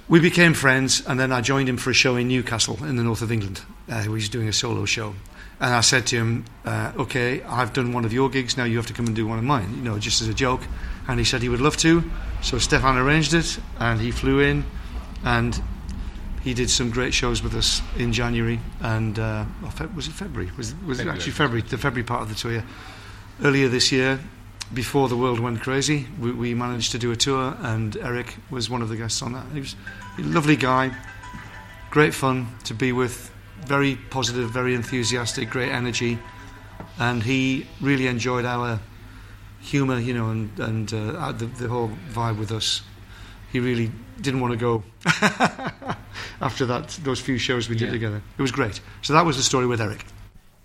we 0.10 0.20
became 0.20 0.54
friends, 0.54 1.02
and 1.08 1.18
then 1.18 1.32
I 1.32 1.40
joined 1.40 1.70
him 1.70 1.78
for 1.78 1.92
a 1.92 1.94
show 1.94 2.18
in 2.18 2.28
Newcastle 2.28 2.84
in 2.84 2.98
the 2.98 3.04
north 3.04 3.22
of 3.22 3.32
England. 3.32 3.62
Uh, 3.90 4.02
he 4.02 4.10
was 4.10 4.28
doing 4.28 4.50
a 4.50 4.54
solo 4.54 4.84
show. 4.84 5.16
And 5.64 5.74
I 5.74 5.80
said 5.80 6.06
to 6.08 6.18
him, 6.18 6.44
uh, 6.66 6.92
okay, 6.98 7.42
I've 7.44 7.72
done 7.72 7.94
one 7.94 8.04
of 8.04 8.12
your 8.12 8.30
gigs, 8.30 8.58
now 8.58 8.66
you 8.66 8.76
have 8.76 8.88
to 8.88 8.94
come 8.94 9.08
and 9.08 9.16
do 9.16 9.26
one 9.26 9.38
of 9.38 9.46
mine, 9.46 9.74
you 9.78 9.82
know, 9.82 9.98
just 9.98 10.22
as 10.22 10.28
a 10.28 10.34
joke. 10.34 10.60
And 11.08 11.18
he 11.18 11.24
said 11.24 11.42
he 11.42 11.48
would 11.48 11.62
love 11.62 11.78
to. 11.78 12.04
So 12.42 12.58
Stefan 12.58 12.98
arranged 12.98 13.34
it, 13.34 13.58
and 13.80 14.02
he 14.02 14.12
flew 14.12 14.42
in, 14.42 14.66
and 15.24 15.64
he 16.42 16.54
did 16.54 16.70
some 16.70 16.90
great 16.90 17.14
shows 17.14 17.42
with 17.42 17.56
us 17.56 17.82
in 17.98 18.12
January. 18.12 18.60
And 18.82 19.18
uh, 19.18 19.46
was 19.96 20.10
it 20.10 20.12
February? 20.12 20.52
Was, 20.58 20.76
was 20.86 21.00
it 21.00 21.08
actually 21.08 21.32
February, 21.32 21.62
the 21.62 21.78
February 21.78 22.04
part 22.06 22.24
of 22.24 22.28
the 22.28 22.36
tour? 22.36 22.62
Earlier 23.42 23.70
this 23.70 23.90
year, 23.90 24.20
before 24.74 25.08
the 25.08 25.16
world 25.16 25.40
went 25.40 25.62
crazy, 25.62 26.08
we, 26.20 26.34
we 26.34 26.54
managed 26.54 26.92
to 26.92 27.00
do 27.00 27.12
a 27.12 27.16
tour, 27.16 27.56
and 27.62 27.96
Eric 27.96 28.36
was 28.50 28.70
one 28.70 28.82
of 28.82 28.90
the 28.90 28.98
guests 28.98 29.22
on 29.22 29.32
that. 29.32 29.46
He 29.54 29.62
was 29.62 29.78
a 30.18 30.24
lovely 30.24 30.58
guy, 30.58 30.94
great 31.90 32.14
fun 32.14 32.48
to 32.66 32.74
be 32.74 32.92
with, 32.92 33.33
very 33.68 33.96
positive, 34.10 34.50
very 34.50 34.74
enthusiastic, 34.76 35.50
great 35.50 35.72
energy, 35.72 36.18
and 37.00 37.24
he 37.24 37.66
really 37.82 38.08
enjoyed 38.08 38.46
our 38.46 38.80
humour, 39.62 40.00
you 40.00 40.14
know, 40.14 40.30
and 40.30 40.60
and 40.60 40.94
uh, 40.94 41.32
the, 41.32 41.46
the 41.46 41.68
whole 41.68 41.90
vibe 42.12 42.38
with 42.40 42.52
us. 42.52 42.82
He 43.52 43.60
really 43.60 43.92
didn't 44.22 44.42
want 44.42 44.52
to 44.54 44.58
go 44.58 44.84
after 46.42 46.66
that 46.66 46.90
those 47.04 47.20
few 47.22 47.38
shows 47.38 47.70
we 47.70 47.76
did 47.76 47.86
Yeah. 47.88 47.92
together. 47.92 48.22
It 48.38 48.42
was 48.42 48.52
great. 48.52 48.82
So 49.02 49.14
that 49.14 49.26
was 49.26 49.38
the 49.38 49.44
story 49.44 49.68
with 49.68 49.82
Eric. 49.82 50.06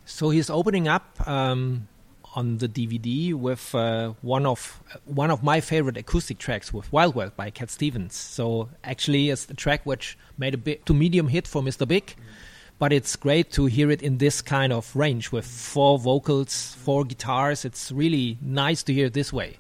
So 0.06 0.30
he's 0.30 0.48
opening 0.50 0.88
up 0.88 1.04
um, 1.28 1.86
on 2.34 2.58
the 2.58 2.68
DVD 2.68 3.34
with 3.34 3.74
uh, 3.74 4.14
one 4.22 4.46
of 4.46 4.82
one 5.04 5.30
of 5.30 5.42
my 5.42 5.60
favorite 5.60 5.96
acoustic 5.98 6.38
tracks 6.38 6.72
with 6.72 6.90
Wild 6.92 7.14
World 7.14 7.36
by 7.36 7.50
Cat 7.50 7.70
Stevens. 7.70 8.14
So 8.14 8.68
actually, 8.82 9.30
it's 9.30 9.48
a 9.50 9.54
track 9.54 9.84
which 9.84 10.16
made 10.38 10.54
a 10.54 10.58
bit 10.58 10.86
to 10.86 10.94
medium 10.94 11.28
hit 11.28 11.46
for 11.46 11.62
Mr. 11.62 11.86
Big, 11.86 12.16
but 12.78 12.92
it's 12.92 13.16
great 13.16 13.50
to 13.52 13.66
hear 13.66 13.90
it 13.90 14.02
in 14.02 14.18
this 14.18 14.40
kind 14.40 14.72
of 14.72 14.94
range 14.94 15.32
with 15.32 15.46
four 15.46 15.98
vocals, 15.98 16.74
four 16.74 17.04
guitars. 17.04 17.64
It's 17.64 17.90
really 17.90 18.38
nice 18.40 18.82
to 18.84 18.94
hear 18.94 19.06
it 19.06 19.14
this 19.14 19.32
way. 19.32 19.56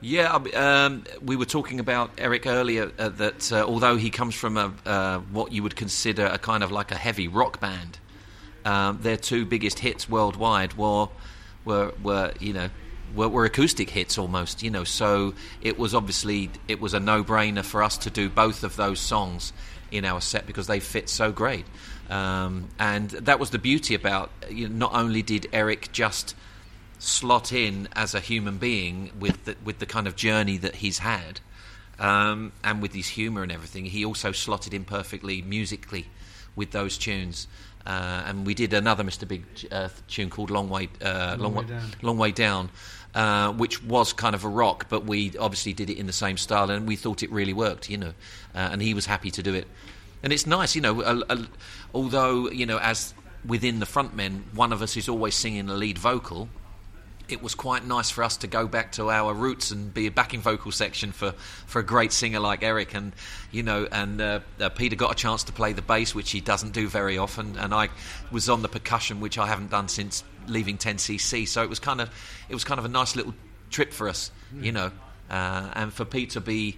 Yeah, 0.00 0.34
um, 0.54 1.04
we 1.22 1.36
were 1.36 1.46
talking 1.46 1.80
about 1.80 2.10
Eric 2.18 2.46
earlier 2.46 2.92
uh, 2.98 3.08
that 3.10 3.50
uh, 3.50 3.64
although 3.64 3.96
he 3.96 4.10
comes 4.10 4.34
from 4.34 4.56
a 4.56 4.72
uh, 4.84 5.18
what 5.32 5.52
you 5.52 5.62
would 5.62 5.74
consider 5.74 6.26
a 6.26 6.38
kind 6.38 6.62
of 6.62 6.70
like 6.70 6.92
a 6.92 6.96
heavy 6.96 7.28
rock 7.28 7.60
band, 7.60 7.98
um, 8.64 8.98
their 9.00 9.16
two 9.16 9.46
biggest 9.46 9.78
hits 9.78 10.08
worldwide 10.08 10.74
were 10.74 11.08
were 11.64 11.94
were 12.02 12.32
you 12.40 12.52
know 12.52 12.68
were, 13.14 13.28
were 13.28 13.46
acoustic 13.46 13.88
hits 13.88 14.18
almost. 14.18 14.62
You 14.62 14.70
know, 14.70 14.84
so 14.84 15.34
it 15.62 15.78
was 15.78 15.94
obviously 15.94 16.50
it 16.68 16.78
was 16.78 16.92
a 16.92 17.00
no 17.00 17.24
brainer 17.24 17.64
for 17.64 17.82
us 17.82 17.96
to 17.98 18.10
do 18.10 18.28
both 18.28 18.64
of 18.64 18.76
those 18.76 19.00
songs 19.00 19.54
in 19.90 20.04
our 20.04 20.20
set 20.20 20.46
because 20.46 20.66
they 20.66 20.80
fit 20.80 21.08
so 21.08 21.32
great. 21.32 21.64
Um, 22.08 22.68
and 22.78 23.10
that 23.10 23.40
was 23.40 23.50
the 23.50 23.58
beauty 23.58 23.94
about 23.94 24.30
you 24.48 24.68
know, 24.68 24.74
not 24.76 24.94
only 24.94 25.22
did 25.22 25.48
Eric 25.52 25.90
just 25.92 26.34
slot 26.98 27.52
in 27.52 27.88
as 27.94 28.14
a 28.14 28.20
human 28.20 28.58
being 28.58 29.10
with 29.18 29.44
the, 29.44 29.56
with 29.64 29.78
the 29.80 29.86
kind 29.86 30.06
of 30.06 30.16
journey 30.16 30.56
that 30.58 30.76
he's 30.76 30.98
had, 30.98 31.40
um, 31.98 32.52
and 32.62 32.80
with 32.82 32.92
his 32.94 33.08
humour 33.08 33.42
and 33.42 33.52
everything. 33.52 33.86
He 33.86 34.04
also 34.04 34.32
slotted 34.32 34.74
in 34.74 34.84
perfectly 34.84 35.42
musically 35.42 36.06
with 36.54 36.70
those 36.70 36.98
tunes. 36.98 37.48
Uh, 37.86 38.24
and 38.26 38.46
we 38.46 38.54
did 38.54 38.72
another 38.72 39.04
Mr. 39.04 39.28
Big 39.28 39.44
uh, 39.70 39.88
tune 40.08 40.28
called 40.28 40.50
"Long 40.50 40.68
Way, 40.68 40.88
uh, 41.00 41.36
Long, 41.38 41.54
Way 41.54 41.62
Way, 41.62 41.68
Down. 41.68 41.90
Long 42.02 42.18
Way 42.18 42.32
Down," 42.32 42.70
uh, 43.14 43.52
which 43.52 43.82
was 43.84 44.12
kind 44.12 44.34
of 44.34 44.44
a 44.44 44.48
rock, 44.48 44.86
but 44.88 45.04
we 45.04 45.36
obviously 45.38 45.72
did 45.72 45.88
it 45.88 45.96
in 45.96 46.06
the 46.06 46.12
same 46.12 46.36
style, 46.36 46.70
and 46.70 46.88
we 46.88 46.96
thought 46.96 47.22
it 47.22 47.30
really 47.30 47.52
worked, 47.52 47.88
you 47.88 47.96
know. 47.96 48.12
Uh, 48.54 48.70
and 48.72 48.82
he 48.82 48.92
was 48.92 49.06
happy 49.06 49.30
to 49.30 49.42
do 49.42 49.54
it, 49.54 49.68
and 50.22 50.32
it's 50.32 50.46
nice, 50.46 50.74
you 50.74 50.80
know. 50.80 51.02
A, 51.02 51.22
a, 51.28 51.46
although 51.94 52.50
you 52.50 52.66
know, 52.66 52.78
as 52.78 53.14
within 53.44 53.80
the 53.80 53.86
frontmen, 53.86 54.42
one 54.54 54.72
of 54.72 54.82
us 54.82 54.96
is 54.96 55.08
always 55.08 55.34
singing 55.34 55.66
the 55.66 55.74
lead 55.74 55.98
vocal 55.98 56.48
it 57.28 57.42
was 57.42 57.54
quite 57.54 57.84
nice 57.84 58.10
for 58.10 58.22
us 58.22 58.36
to 58.38 58.46
go 58.46 58.66
back 58.68 58.92
to 58.92 59.10
our 59.10 59.34
roots 59.34 59.70
and 59.70 59.92
be 59.92 60.06
a 60.06 60.10
backing 60.10 60.40
vocal 60.40 60.70
section 60.70 61.12
for, 61.12 61.32
for 61.66 61.80
a 61.80 61.84
great 61.84 62.12
singer 62.12 62.38
like 62.38 62.62
Eric. 62.62 62.94
And, 62.94 63.12
you 63.50 63.62
know, 63.62 63.88
and 63.90 64.20
uh, 64.20 64.40
uh, 64.60 64.68
Peter 64.70 64.96
got 64.96 65.12
a 65.12 65.14
chance 65.14 65.44
to 65.44 65.52
play 65.52 65.72
the 65.72 65.82
bass, 65.82 66.14
which 66.14 66.30
he 66.30 66.40
doesn't 66.40 66.72
do 66.72 66.88
very 66.88 67.18
often. 67.18 67.56
And 67.58 67.74
I 67.74 67.88
was 68.30 68.48
on 68.48 68.62
the 68.62 68.68
percussion, 68.68 69.20
which 69.20 69.38
I 69.38 69.46
haven't 69.46 69.70
done 69.70 69.88
since 69.88 70.22
leaving 70.46 70.78
10cc. 70.78 71.48
So 71.48 71.62
it 71.62 71.68
was 71.68 71.80
kind 71.80 72.00
of, 72.00 72.10
it 72.48 72.54
was 72.54 72.64
kind 72.64 72.78
of 72.78 72.84
a 72.84 72.88
nice 72.88 73.16
little 73.16 73.34
trip 73.70 73.92
for 73.92 74.08
us, 74.08 74.30
you 74.60 74.72
know. 74.72 74.92
Uh, 75.28 75.70
and 75.74 75.92
for 75.92 76.04
Pete 76.04 76.30
to 76.30 76.40
be 76.40 76.76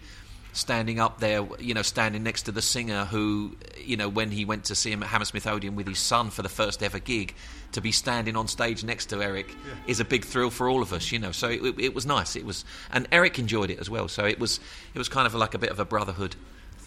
standing 0.59 1.01
up 1.01 1.21
there, 1.21 1.47
you 1.59 1.73
know, 1.73 1.83
standing 1.83 2.23
next 2.23 2.43
to 2.43 2.53
the 2.53 2.61
singer 2.61 3.05
who, 3.05 3.57
you 3.83 3.97
know, 3.97 4.09
when 4.09 4.31
he 4.31 4.45
went 4.45 4.65
to 4.65 4.75
see 4.75 4.91
him 4.91 5.03
at 5.03 5.09
Hammersmith 5.09 5.47
Odeon 5.47 5.77
with 5.77 5.87
his 5.87 5.99
son 5.99 6.31
for 6.31 6.43
the 6.43 6.49
first 6.49 6.83
ever 6.83 6.99
gig, 6.99 7.35
to 7.73 7.81
be 7.81 7.93
standing 7.93 8.37
on 8.37 8.49
stage 8.49 8.83
next 8.85 9.07
to 9.07 9.23
Eric 9.23 9.55
is 9.87 10.01
a 10.01 10.05
big 10.05 10.25
thrill 10.25 10.51
for 10.51 10.69
all 10.69 10.83
of 10.83 10.93
us, 10.93 11.13
you 11.13 11.19
know. 11.19 11.33
So 11.33 11.49
it, 11.49 11.79
it 11.79 11.95
was 11.95 12.07
nice. 12.07 12.37
It 12.37 12.45
was, 12.45 12.65
and 12.91 13.07
Eric 13.13 13.39
enjoyed 13.39 13.71
it 13.71 13.79
as 13.79 13.89
well. 13.89 14.09
So 14.09 14.25
it 14.25 14.39
was, 14.39 14.61
it 14.95 14.99
was 14.99 15.09
kind 15.09 15.27
of 15.27 15.35
like 15.35 15.55
a 15.55 15.59
bit 15.59 15.71
of 15.71 15.79
a 15.79 15.85
brotherhood 15.85 16.37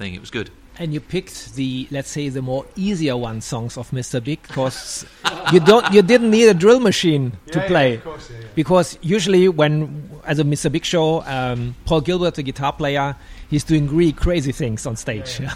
thing. 0.01 0.13
It 0.15 0.19
was 0.21 0.31
good. 0.31 0.49
And 0.79 0.93
you 0.93 0.99
picked 0.99 1.53
the, 1.55 1.87
let's 1.91 2.09
say, 2.09 2.29
the 2.29 2.41
more 2.41 2.65
easier 2.75 3.15
one 3.15 3.41
songs 3.41 3.77
of 3.77 3.91
Mr. 3.91 4.23
Big 4.23 4.41
because 4.41 5.05
you 5.53 5.59
don't, 5.59 5.85
you 5.93 6.01
didn't 6.01 6.31
need 6.31 6.47
a 6.47 6.53
drill 6.53 6.79
machine 6.79 7.33
to 7.51 7.59
Yeah, 7.59 7.61
yeah, 7.63 7.67
play. 7.67 7.93
of 7.95 8.03
course, 8.03 8.29
yeah, 8.31 8.39
yeah. 8.39 8.47
Because 8.55 8.97
usually 9.01 9.47
when, 9.47 10.09
as 10.25 10.39
a 10.39 10.43
Mr. 10.43 10.71
Big 10.71 10.83
show, 10.85 11.21
um, 11.23 11.75
Paul 11.85 12.01
Gilbert, 12.01 12.35
the 12.35 12.41
guitar 12.43 12.73
player, 12.73 13.15
he's 13.49 13.63
doing 13.63 13.87
really 13.95 14.13
crazy 14.13 14.51
things 14.51 14.85
on 14.87 14.95
stage. 14.95 15.39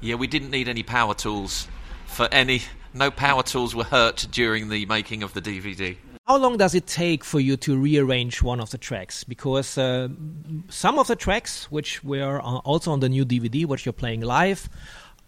Yeah, 0.00 0.14
we 0.14 0.28
didn't 0.28 0.50
need 0.50 0.68
any 0.68 0.84
power 0.84 1.12
tools 1.14 1.66
for 2.06 2.28
any. 2.30 2.62
No 2.94 3.10
power 3.10 3.42
tools 3.42 3.74
were 3.74 3.82
hurt 3.84 4.28
during 4.30 4.68
the 4.68 4.86
making 4.86 5.24
of 5.24 5.34
the 5.34 5.42
DVD. 5.42 5.96
How 6.28 6.36
long 6.36 6.58
does 6.58 6.74
it 6.74 6.86
take 6.86 7.24
for 7.24 7.40
you 7.40 7.56
to 7.56 7.78
rearrange 7.78 8.42
one 8.42 8.60
of 8.60 8.68
the 8.68 8.76
tracks? 8.76 9.24
Because 9.24 9.78
uh, 9.78 10.08
some 10.68 10.98
of 10.98 11.06
the 11.06 11.16
tracks, 11.16 11.72
which 11.72 12.04
were 12.04 12.38
uh, 12.44 12.58
also 12.66 12.92
on 12.92 13.00
the 13.00 13.08
new 13.08 13.24
DVD, 13.24 13.64
which 13.64 13.86
you're 13.86 13.94
playing 13.94 14.20
live, 14.20 14.68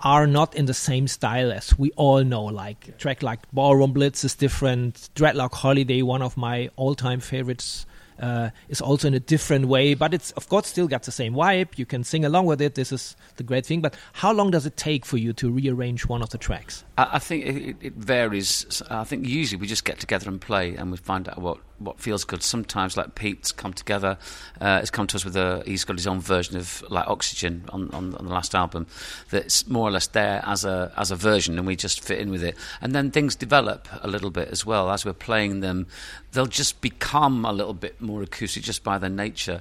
are 0.00 0.26
not 0.26 0.54
in 0.54 0.66
the 0.66 0.75
same 0.75 1.09
style 1.09 1.52
as 1.52 1.78
we 1.78 1.90
all 1.92 2.23
know. 2.23 2.45
Like 2.45 2.99
track 2.99 3.23
like 3.23 3.50
Ballroom 3.50 3.95
Blitz 3.95 4.25
is 4.25 4.35
different. 4.35 5.09
Dreadlock 5.14 5.54
Holiday, 5.54 6.02
one 6.02 6.21
of 6.21 6.37
my 6.37 6.69
all-time 6.76 7.21
favorites, 7.21 7.87
uh, 8.21 8.50
is 8.69 8.81
also 8.81 9.09
in 9.09 9.15
a 9.15 9.21
different 9.21 9.67
way, 9.67 9.95
but 9.95 10.15
it's 10.15 10.31
of 10.33 10.49
course 10.49 10.67
still 10.67 10.87
got 10.87 11.03
the 11.05 11.12
same 11.12 11.35
vibe. 11.35 11.79
You 11.79 11.87
can 11.87 12.05
sing 12.05 12.25
along 12.25 12.47
with 12.47 12.61
it. 12.61 12.75
This 12.75 12.93
is 12.93 13.17
the 13.37 13.43
great 13.43 13.67
thing. 13.67 13.81
But 13.81 13.97
how 14.12 14.33
long 14.33 14.50
does 14.50 14.67
it 14.67 14.77
take 14.77 15.05
for 15.05 15.17
you 15.17 15.33
to 15.35 15.50
rearrange 15.50 16.07
one 16.07 16.23
of 16.23 16.31
the 16.31 16.39
tracks? 16.39 16.85
I, 16.99 17.09
I 17.12 17.19
think 17.19 17.47
it, 17.47 17.77
it 17.81 17.95
varies. 17.95 18.83
I 18.91 19.05
think 19.05 19.27
usually 19.27 19.61
we 19.61 19.67
just 19.67 19.85
get 19.85 19.99
together 19.99 20.29
and 20.29 20.41
play, 20.41 20.75
and 20.75 20.91
we 20.91 20.97
find 20.97 21.29
out 21.29 21.39
what, 21.39 21.59
what 21.81 21.99
feels 21.99 22.25
good. 22.25 22.43
Sometimes, 22.43 22.97
like 22.97 23.15
Pete's 23.15 23.51
come 23.51 23.73
together, 23.73 24.19
uh, 24.61 24.79
has 24.79 24.91
come 24.91 25.07
to 25.09 25.17
us 25.17 25.25
with 25.25 25.37
a. 25.37 25.63
He's 25.67 25.85
got 25.85 25.97
his 25.97 26.07
own 26.07 26.21
version 26.21 26.57
of 26.57 26.85
like 26.89 27.09
Oxygen 27.09 27.65
on, 27.71 27.91
on, 27.91 28.15
on 28.15 28.27
the 28.27 28.33
last 28.33 28.55
album, 28.55 28.87
that's 29.31 29.67
more 29.67 29.89
or 29.89 29.91
less 29.91 30.07
there 30.09 30.43
as 30.47 30.65
a 30.65 30.93
as 30.97 31.11
a 31.11 31.17
version, 31.17 31.59
and 31.59 31.67
we 31.67 31.75
just 31.75 32.05
fit 32.05 32.19
in 32.19 32.31
with 32.31 32.45
it. 32.45 32.55
And 32.81 32.95
then 32.95 33.11
things 33.11 33.35
develop 33.35 33.89
a 34.03 34.09
little 34.09 34.31
bit 34.31 34.49
as 34.49 34.65
well 34.65 34.91
as 34.91 35.05
we're 35.05 35.13
playing 35.13 35.61
them. 35.61 35.87
They'll 36.33 36.47
just 36.47 36.81
become 36.81 37.45
a 37.45 37.53
little 37.53 37.75
bit 37.75 38.01
more 38.01 38.23
acoustic 38.23 38.63
just 38.63 38.85
by 38.85 38.99
their 38.99 39.11
nature. 39.11 39.61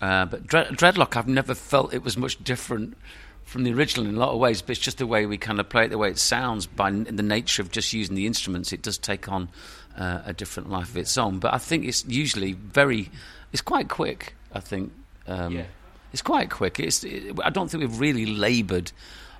Uh, 0.00 0.24
but 0.26 0.46
Dread, 0.46 0.68
Dreadlock, 0.68 1.16
I've 1.16 1.28
never 1.28 1.54
felt 1.54 1.94
it 1.94 2.02
was 2.02 2.16
much 2.16 2.42
different 2.42 2.96
from 3.44 3.64
the 3.64 3.72
original 3.74 4.06
in 4.06 4.16
a 4.16 4.18
lot 4.18 4.30
of 4.30 4.38
ways, 4.38 4.62
but 4.62 4.70
it's 4.70 4.80
just 4.80 4.98
the 4.98 5.06
way 5.06 5.26
we 5.26 5.36
kind 5.36 5.60
of 5.60 5.68
play 5.68 5.84
it, 5.84 5.88
the 5.88 5.98
way 5.98 6.08
it 6.08 6.18
sounds, 6.18 6.66
by 6.66 6.88
n- 6.88 7.04
the 7.04 7.22
nature 7.22 7.60
of 7.60 7.70
just 7.70 7.92
using 7.92 8.14
the 8.14 8.26
instruments, 8.26 8.72
it 8.72 8.80
does 8.80 8.96
take 8.96 9.28
on 9.28 9.50
uh, 9.96 10.22
a 10.26 10.32
different 10.32 10.70
life 10.70 10.90
of 10.90 10.96
its 10.96 11.16
own. 11.18 11.38
But 11.38 11.54
I 11.54 11.58
think 11.58 11.84
it's 11.84 12.04
usually 12.06 12.52
very, 12.52 13.10
it's 13.52 13.62
quite 13.62 13.88
quick. 13.88 14.34
I 14.52 14.60
think 14.60 14.92
um, 15.26 15.52
Yeah. 15.52 15.64
it's 16.12 16.22
quite 16.22 16.50
quick. 16.50 16.78
It's, 16.80 17.04
it, 17.04 17.38
I 17.44 17.50
don't 17.50 17.70
think 17.70 17.80
we've 17.82 18.00
really 18.00 18.26
laboured 18.26 18.92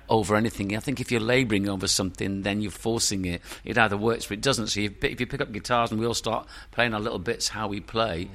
over 0.09 0.35
anything. 0.35 0.75
I 0.75 0.79
think 0.79 0.99
if 0.99 1.11
you're 1.11 1.21
labouring 1.21 1.69
over 1.69 1.87
something, 1.87 2.41
then 2.41 2.61
you're 2.61 2.71
forcing 2.71 3.25
it. 3.25 3.41
It 3.63 3.77
either 3.77 3.97
works 3.97 4.29
or 4.29 4.33
it 4.33 4.41
doesn't. 4.41 4.67
So 4.67 4.81
you, 4.81 4.93
if 5.01 5.19
you 5.19 5.25
pick 5.25 5.41
up 5.41 5.51
guitars 5.51 5.91
and 5.91 5.99
we 5.99 6.05
all 6.05 6.13
start 6.13 6.47
playing 6.71 6.93
our 6.93 6.99
little 6.99 7.19
bits 7.19 7.47
how 7.47 7.67
we 7.67 7.79
play, 7.79 8.29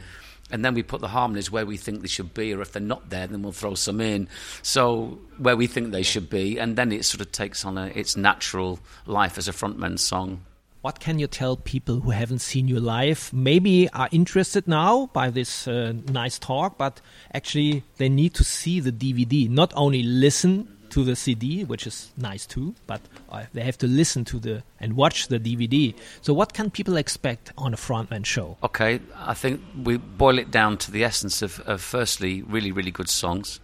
and 0.50 0.64
then 0.64 0.72
we 0.72 0.82
put 0.82 1.02
the 1.02 1.08
harmonies 1.08 1.50
where 1.50 1.66
we 1.66 1.76
think 1.76 2.00
they 2.00 2.08
should 2.08 2.32
be, 2.32 2.54
or 2.54 2.62
if 2.62 2.72
they're 2.72 2.80
not 2.80 3.10
there, 3.10 3.26
then 3.26 3.42
we'll 3.42 3.52
throw 3.52 3.74
some 3.74 4.00
in. 4.00 4.28
So 4.62 5.18
where 5.36 5.58
we 5.58 5.66
think 5.66 5.92
they 5.92 6.02
should 6.02 6.30
be, 6.30 6.58
and 6.58 6.74
then 6.74 6.90
it 6.90 7.04
sort 7.04 7.20
of 7.20 7.30
takes 7.32 7.66
on 7.66 7.76
a, 7.76 7.88
its 7.88 8.16
natural 8.16 8.80
life 9.04 9.36
as 9.36 9.46
a 9.46 9.52
frontman 9.52 9.98
song. 9.98 10.40
What 10.80 11.00
can 11.00 11.18
you 11.18 11.26
tell 11.26 11.56
people 11.56 12.00
who 12.00 12.10
haven't 12.10 12.38
seen 12.38 12.68
you 12.68 12.78
live? 12.78 13.32
Maybe 13.32 13.88
are 13.90 14.08
interested 14.12 14.68
now 14.68 15.06
by 15.12 15.28
this 15.28 15.66
uh, 15.66 15.94
nice 16.08 16.38
talk, 16.38 16.78
but 16.78 17.00
actually 17.34 17.82
they 17.96 18.08
need 18.08 18.34
to 18.34 18.44
see 18.44 18.78
the 18.78 18.92
DVD. 18.92 19.50
Not 19.50 19.72
only 19.74 20.04
listen 20.04 20.68
to 20.90 21.02
the 21.02 21.16
CD, 21.16 21.64
which 21.64 21.84
is 21.84 22.12
nice 22.16 22.46
too, 22.46 22.76
but 22.86 23.00
uh, 23.28 23.44
they 23.52 23.62
have 23.62 23.76
to 23.78 23.88
listen 23.88 24.24
to 24.26 24.38
the 24.38 24.62
and 24.78 24.94
watch 24.94 25.26
the 25.26 25.40
DVD. 25.40 25.94
So, 26.22 26.32
what 26.32 26.54
can 26.54 26.70
people 26.70 26.96
expect 26.96 27.52
on 27.58 27.74
a 27.74 27.76
frontman 27.76 28.24
show? 28.24 28.56
Okay, 28.62 29.00
I 29.16 29.34
think 29.34 29.60
we 29.82 29.96
boil 29.96 30.38
it 30.38 30.52
down 30.52 30.78
to 30.78 30.92
the 30.92 31.02
essence 31.02 31.42
of, 31.42 31.60
of 31.66 31.80
firstly, 31.80 32.42
really, 32.42 32.70
really 32.70 32.92
good 32.92 33.10
songs 33.10 33.58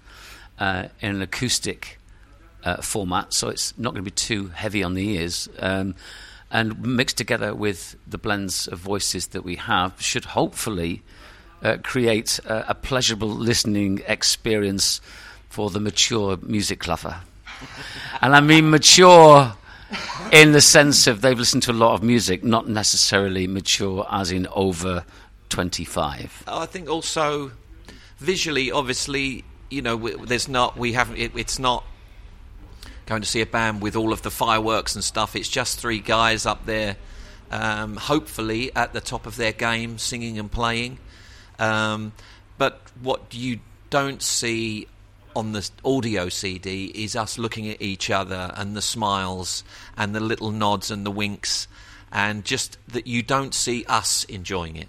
uh, 0.58 0.88
in 1.00 1.14
an 1.14 1.22
acoustic 1.22 2.00
uh, 2.64 2.82
format, 2.82 3.32
so 3.32 3.48
it's 3.48 3.76
not 3.78 3.94
going 3.94 4.04
to 4.04 4.10
be 4.10 4.14
too 4.14 4.48
heavy 4.48 4.82
on 4.82 4.94
the 4.94 5.08
ears. 5.10 5.48
Um, 5.60 5.94
and 6.54 6.80
mixed 6.80 7.18
together 7.18 7.52
with 7.52 7.96
the 8.06 8.16
blends 8.16 8.68
of 8.68 8.78
voices 8.78 9.26
that 9.28 9.42
we 9.42 9.56
have, 9.56 10.00
should 10.00 10.24
hopefully 10.24 11.02
uh, 11.62 11.78
create 11.82 12.38
a, 12.46 12.70
a 12.70 12.74
pleasurable 12.76 13.28
listening 13.28 14.00
experience 14.06 15.00
for 15.48 15.68
the 15.68 15.80
mature 15.80 16.38
music 16.42 16.86
lover. 16.86 17.16
and 18.22 18.36
I 18.36 18.40
mean 18.40 18.70
mature 18.70 19.52
in 20.30 20.52
the 20.52 20.60
sense 20.60 21.08
of 21.08 21.22
they've 21.22 21.38
listened 21.38 21.64
to 21.64 21.72
a 21.72 21.74
lot 21.74 21.94
of 21.94 22.04
music, 22.04 22.44
not 22.44 22.68
necessarily 22.68 23.48
mature 23.48 24.06
as 24.08 24.30
in 24.30 24.46
over 24.52 25.04
25. 25.48 26.44
I 26.46 26.66
think 26.66 26.88
also 26.88 27.50
visually, 28.18 28.70
obviously, 28.70 29.42
you 29.70 29.82
know, 29.82 29.96
there's 29.96 30.48
not 30.48 30.76
we 30.76 30.92
haven't. 30.92 31.16
It, 31.16 31.32
it's 31.34 31.58
not 31.58 31.84
going 33.06 33.22
to 33.22 33.28
see 33.28 33.40
a 33.40 33.46
band 33.46 33.82
with 33.82 33.96
all 33.96 34.12
of 34.12 34.22
the 34.22 34.30
fireworks 34.30 34.94
and 34.94 35.04
stuff. 35.04 35.36
It's 35.36 35.48
just 35.48 35.78
three 35.78 36.00
guys 36.00 36.46
up 36.46 36.66
there, 36.66 36.96
um, 37.50 37.96
hopefully 37.96 38.70
at 38.74 38.92
the 38.92 39.00
top 39.00 39.26
of 39.26 39.36
their 39.36 39.52
game, 39.52 39.98
singing 39.98 40.38
and 40.38 40.50
playing. 40.50 40.98
Um, 41.58 42.12
but 42.58 42.80
what 43.00 43.34
you 43.34 43.60
don't 43.90 44.22
see 44.22 44.88
on 45.36 45.52
the 45.52 45.68
audio 45.84 46.28
CD 46.28 46.86
is 46.94 47.16
us 47.16 47.38
looking 47.38 47.68
at 47.68 47.82
each 47.82 48.10
other 48.10 48.52
and 48.56 48.76
the 48.76 48.82
smiles 48.82 49.64
and 49.96 50.14
the 50.14 50.20
little 50.20 50.50
nods 50.50 50.90
and 50.90 51.04
the 51.04 51.10
winks, 51.10 51.66
and 52.12 52.44
just 52.44 52.78
that 52.88 53.06
you 53.06 53.22
don't 53.22 53.54
see 53.54 53.84
us 53.88 54.24
enjoying 54.24 54.76
it. 54.76 54.88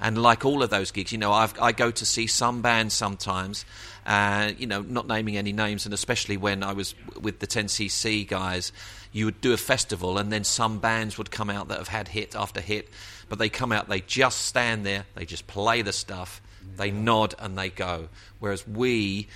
And 0.00 0.20
like 0.20 0.44
all 0.44 0.62
of 0.62 0.70
those 0.70 0.90
gigs, 0.90 1.12
you 1.12 1.18
know, 1.18 1.32
I've, 1.32 1.58
I 1.60 1.72
go 1.72 1.90
to 1.90 2.06
see 2.06 2.26
some 2.26 2.60
bands 2.60 2.94
sometimes, 2.94 3.64
uh, 4.06 4.52
you 4.56 4.66
know, 4.66 4.82
not 4.82 5.06
naming 5.06 5.36
any 5.36 5.52
names, 5.52 5.84
and 5.86 5.94
especially 5.94 6.36
when 6.36 6.62
I 6.62 6.72
was 6.72 6.94
with 7.20 7.38
the 7.38 7.46
10cc 7.46 8.28
guys, 8.28 8.72
you 9.12 9.24
would 9.24 9.40
do 9.40 9.52
a 9.54 9.56
festival, 9.56 10.18
and 10.18 10.30
then 10.30 10.44
some 10.44 10.78
bands 10.78 11.16
would 11.16 11.30
come 11.30 11.48
out 11.48 11.68
that 11.68 11.78
have 11.78 11.88
had 11.88 12.08
hit 12.08 12.36
after 12.36 12.60
hit, 12.60 12.90
but 13.28 13.38
they 13.38 13.48
come 13.48 13.72
out, 13.72 13.88
they 13.88 14.00
just 14.00 14.42
stand 14.42 14.84
there, 14.84 15.06
they 15.14 15.24
just 15.24 15.46
play 15.46 15.80
the 15.80 15.92
stuff, 15.92 16.42
they 16.76 16.90
nod, 16.90 17.34
and 17.38 17.56
they 17.56 17.70
go. 17.70 18.08
Whereas 18.38 18.68
we, 18.68 19.28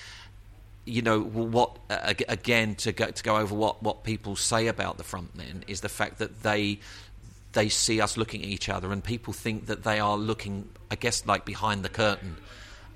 you 0.85 1.03
know 1.03 1.21
what 1.21 1.79
again 2.29 2.75
to 2.75 2.93
go 2.93 3.07
to 3.07 3.23
go 3.23 3.37
over 3.37 3.55
what 3.55 3.83
what 3.83 4.03
people 4.03 4.35
say 4.35 4.67
about 4.67 4.97
the 4.97 5.05
frontmen 5.05 5.63
is 5.69 5.83
the 5.83 5.89
fact 5.89 6.19
that 6.19 6.43
they 6.43 6.81
they 7.53 7.69
see 7.69 8.01
us 8.01 8.17
looking 8.17 8.43
at 8.43 8.49
each 8.49 8.69
other 8.69 8.93
and 8.93 9.03
people 9.03 9.33
think 9.33 9.67
that 9.67 9.83
they 9.83 9.99
are 9.99 10.17
looking 10.17 10.69
I 10.91 10.97
guess 10.97 11.27
like 11.27 11.45
behind 11.45 11.85
the 11.85 11.89
curtain 11.89 12.37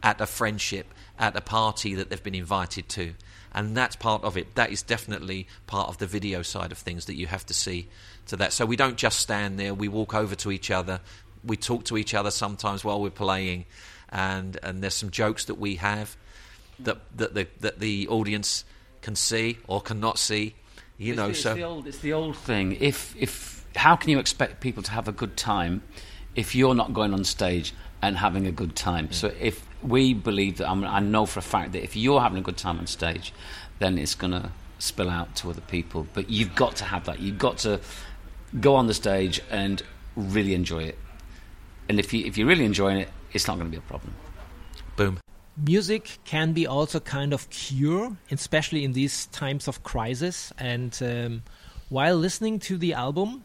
at 0.02 0.20
a 0.20 0.26
friendship 0.26 0.86
at 1.18 1.36
a 1.36 1.40
party 1.40 1.94
that 1.94 2.10
they've 2.10 2.22
been 2.22 2.34
invited 2.34 2.88
to. 2.90 3.14
And 3.52 3.76
that's 3.76 3.94
part 3.96 4.24
of 4.24 4.36
it. 4.36 4.54
That 4.56 4.72
is 4.72 4.82
definitely 4.82 5.46
part 5.66 5.88
of 5.88 5.98
the 5.98 6.06
video 6.06 6.42
side 6.42 6.72
of 6.72 6.78
things 6.78 7.06
that 7.06 7.14
you 7.14 7.26
have 7.28 7.46
to 7.46 7.54
see 7.54 7.88
to 8.26 8.36
that. 8.36 8.52
So 8.52 8.66
we 8.66 8.76
don't 8.76 8.96
just 8.96 9.20
stand 9.20 9.58
there. 9.58 9.72
We 9.72 9.88
walk 9.88 10.12
over 10.12 10.34
to 10.34 10.50
each 10.50 10.70
other. 10.70 11.00
We 11.44 11.56
talk 11.56 11.84
to 11.84 11.96
each 11.96 12.14
other 12.14 12.30
sometimes 12.30 12.84
while 12.84 13.00
we're 13.00 13.10
playing. 13.10 13.66
And 14.08 14.58
and 14.62 14.82
there's 14.82 14.94
some 14.94 15.10
jokes 15.10 15.44
that 15.46 15.54
we 15.54 15.76
have 15.76 16.16
that 16.80 16.98
that 17.16 17.34
the 17.34 17.46
that 17.60 17.78
the 17.78 18.08
audience 18.08 18.64
can 19.02 19.14
see 19.14 19.58
or 19.68 19.80
cannot 19.80 20.18
see. 20.18 20.54
You 20.98 21.14
know, 21.14 21.28
it's, 21.28 21.40
so 21.40 21.50
it's 21.50 21.56
the 21.56 21.64
old, 21.64 21.86
it's 21.86 21.98
the 21.98 22.12
old 22.12 22.36
thing. 22.36 22.76
If 22.80 23.14
if 23.16 23.63
how 23.76 23.96
can 23.96 24.10
you 24.10 24.18
expect 24.18 24.60
people 24.60 24.82
to 24.82 24.90
have 24.90 25.08
a 25.08 25.12
good 25.12 25.36
time 25.36 25.82
if 26.34 26.54
you're 26.54 26.74
not 26.74 26.92
going 26.92 27.12
on 27.12 27.24
stage 27.24 27.72
and 28.02 28.16
having 28.16 28.46
a 28.46 28.52
good 28.52 28.76
time? 28.76 29.12
So 29.12 29.32
if 29.40 29.66
we 29.82 30.14
believe 30.14 30.58
that, 30.58 30.68
I, 30.68 30.74
mean, 30.74 30.84
I 30.84 31.00
know 31.00 31.26
for 31.26 31.40
a 31.40 31.42
fact 31.42 31.72
that 31.72 31.82
if 31.82 31.96
you're 31.96 32.20
having 32.20 32.38
a 32.38 32.42
good 32.42 32.56
time 32.56 32.78
on 32.78 32.86
stage, 32.86 33.32
then 33.78 33.98
it's 33.98 34.14
going 34.14 34.32
to 34.32 34.50
spill 34.78 35.10
out 35.10 35.34
to 35.36 35.50
other 35.50 35.60
people. 35.62 36.06
But 36.12 36.30
you've 36.30 36.54
got 36.54 36.76
to 36.76 36.84
have 36.84 37.04
that. 37.06 37.20
You've 37.20 37.38
got 37.38 37.58
to 37.58 37.80
go 38.60 38.76
on 38.76 38.86
the 38.86 38.94
stage 38.94 39.40
and 39.50 39.82
really 40.16 40.54
enjoy 40.54 40.84
it. 40.84 40.98
And 41.88 41.98
if 41.98 42.12
you 42.12 42.24
if 42.24 42.38
you're 42.38 42.46
really 42.46 42.64
enjoying 42.64 42.98
it, 42.98 43.08
it's 43.32 43.46
not 43.46 43.58
going 43.58 43.66
to 43.66 43.70
be 43.70 43.76
a 43.76 43.88
problem. 43.88 44.14
boom. 44.96 45.18
music 45.56 46.18
can 46.24 46.52
be 46.52 46.66
also 46.66 46.98
kind 47.00 47.32
of 47.32 47.50
cure, 47.50 48.16
especially 48.30 48.84
in 48.84 48.92
these 48.92 49.26
times 49.26 49.68
of 49.68 49.82
crisis. 49.82 50.52
And 50.56 50.96
um, 51.02 51.42
while 51.90 52.16
listening 52.16 52.58
to 52.60 52.78
the 52.78 52.94
album, 52.94 53.44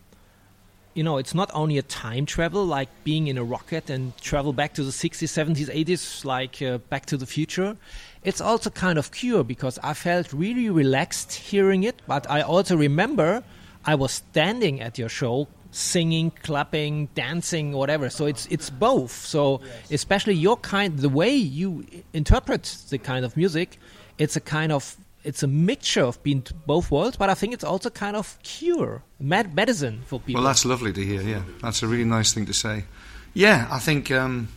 you 0.99 1.03
know, 1.03 1.17
it's 1.17 1.33
not 1.33 1.49
only 1.53 1.77
a 1.77 1.81
time 1.81 2.25
travel, 2.25 2.65
like 2.65 2.89
being 3.05 3.27
in 3.27 3.38
a 3.38 3.43
rocket 3.55 3.89
and 3.89 4.17
travel 4.17 4.51
back 4.51 4.73
to 4.73 4.83
the 4.83 4.91
60s, 4.91 5.29
70s, 5.29 5.73
80s, 5.73 6.25
like 6.25 6.62
uh, 6.62 6.77
Back 6.89 7.05
to 7.05 7.15
the 7.15 7.25
Future. 7.25 7.77
It's 8.25 8.41
also 8.41 8.69
kind 8.69 8.99
of 8.99 9.09
cure 9.13 9.45
because 9.45 9.79
I 9.81 9.93
felt 9.93 10.33
really 10.33 10.69
relaxed 10.69 11.31
hearing 11.31 11.83
it, 11.83 12.01
but 12.05 12.29
I 12.29 12.41
also 12.41 12.75
remember 12.75 13.45
I 13.85 13.95
was 13.95 14.12
standing 14.12 14.81
at 14.81 14.97
your 14.97 15.07
show 15.07 15.47
singing, 15.71 16.31
clapping, 16.43 17.07
dancing, 17.15 17.71
whatever. 17.71 18.09
So 18.09 18.25
it's 18.25 18.45
it's 18.47 18.69
both. 18.69 19.13
So 19.13 19.62
especially 19.91 20.33
your 20.33 20.57
kind, 20.57 20.99
the 20.99 21.07
way 21.07 21.33
you 21.33 21.85
interpret 22.12 22.63
the 22.89 22.97
kind 22.97 23.23
of 23.23 23.38
music, 23.38 23.79
it's 24.17 24.35
a 24.35 24.41
kind 24.41 24.73
of 24.73 24.97
it's 25.23 25.43
a 25.43 25.47
mixture 25.47 26.03
of 26.03 26.21
being 26.23 26.45
both 26.65 26.91
worlds. 26.91 27.17
But 27.17 27.29
I 27.29 27.34
think 27.34 27.53
it's 27.53 27.63
also 27.63 27.89
kind 27.89 28.15
of 28.15 28.38
cure, 28.43 29.03
med- 29.19 29.55
medicine 29.55 30.01
for 30.05 30.19
people. 30.19 30.41
Well, 30.41 30.49
that's 30.49 30.65
lovely 30.65 30.93
to 30.93 31.05
hear. 31.05 31.21
Yeah, 31.21 31.43
that's 31.62 31.84
a 31.84 31.88
really 31.88 32.05
nice 32.05 32.34
thing 32.34 32.45
to 32.45 32.53
say. 32.53 32.86
Yeah, 33.34 33.67
I 33.71 33.79
think. 33.79 34.12
Um, 34.12 34.49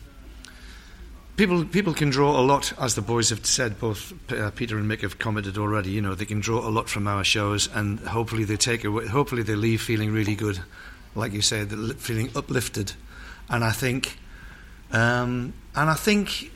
people 1.36 1.64
people 1.64 1.94
can 1.94 2.10
draw 2.10 2.38
a 2.38 2.42
lot, 2.42 2.72
as 2.78 2.94
the 2.94 3.02
boys 3.02 3.30
have 3.30 3.44
said. 3.44 3.78
Both 3.78 4.12
uh, 4.32 4.50
Peter 4.50 4.78
and 4.78 4.90
Mick 4.90 5.00
have 5.00 5.18
commented 5.18 5.58
already. 5.58 5.90
You 5.90 6.00
know, 6.00 6.14
they 6.14 6.24
can 6.24 6.40
draw 6.40 6.66
a 6.66 6.70
lot 6.70 6.88
from 6.88 7.06
our 7.08 7.24
shows, 7.24 7.68
and 7.74 8.00
hopefully 8.00 8.44
they 8.44 8.56
take 8.56 8.84
away. 8.84 9.06
Hopefully 9.06 9.42
they 9.42 9.54
leave 9.54 9.82
feeling 9.82 10.12
really 10.12 10.34
good, 10.34 10.60
like 11.14 11.32
you 11.32 11.42
say, 11.42 11.64
feeling 11.96 12.30
uplifted. 12.36 12.92
And 13.48 13.64
I 13.64 13.72
think, 13.72 14.18
um, 14.92 15.52
and 15.74 15.90
I 15.90 15.94
think 15.94 16.50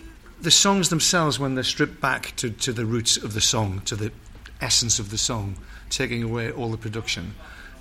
the 0.47 0.51
songs 0.53 0.91
themselves, 0.91 1.41
when 1.41 1.57
they're 1.57 1.65
stripped 1.65 2.01
back 2.01 2.33
to, 2.37 2.49
to 2.51 2.73
the 2.73 2.87
roots 2.87 3.17
of 3.17 3.35
the 3.35 3.41
song, 3.41 3.81
to 3.81 3.97
the 3.97 4.13
essence 4.61 5.01
of 5.01 5.11
the 5.11 5.19
song, 5.19 5.57
taking 5.91 6.23
away 6.23 6.53
all 6.53 6.69
the 6.71 6.77
production, 6.77 7.35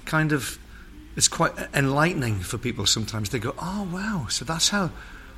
kind 0.06 0.32
of, 0.32 0.58
it's 1.15 1.28
quite 1.28 1.51
enlightening 1.75 2.39
for 2.39 2.58
people. 2.58 2.88
Sometimes 2.88 3.30
they 3.30 3.38
go, 3.38 3.54
"Oh 3.60 3.88
wow!" 3.93 4.25
So 4.32 4.45
that's 4.45 4.69
how 4.69 4.89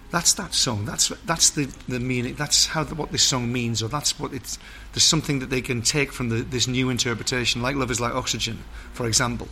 that's 0.10 0.36
that 0.36 0.54
song. 0.54 0.86
That's 0.86 1.10
that's 1.26 1.50
the, 1.50 1.66
the 1.90 2.00
meaning. 2.00 2.36
That's 2.36 2.68
how 2.68 2.86
the, 2.86 2.96
what 2.96 3.12
this 3.12 3.24
song 3.24 3.52
means, 3.52 3.84
or 3.84 3.90
that's 3.90 4.18
what 4.18 4.32
it's. 4.32 4.58
There's 4.94 5.04
something 5.04 5.40
that 5.40 5.50
they 5.50 5.62
can 5.62 5.82
take 5.82 6.14
from 6.14 6.30
the, 6.30 6.44
this 6.44 6.66
new 6.66 6.90
interpretation, 6.90 7.62
like 7.62 7.76
"Love 7.76 7.92
Is 7.92 8.00
Like 8.00 8.14
Oxygen," 8.14 8.64
for 8.94 9.06
example. 9.06 9.50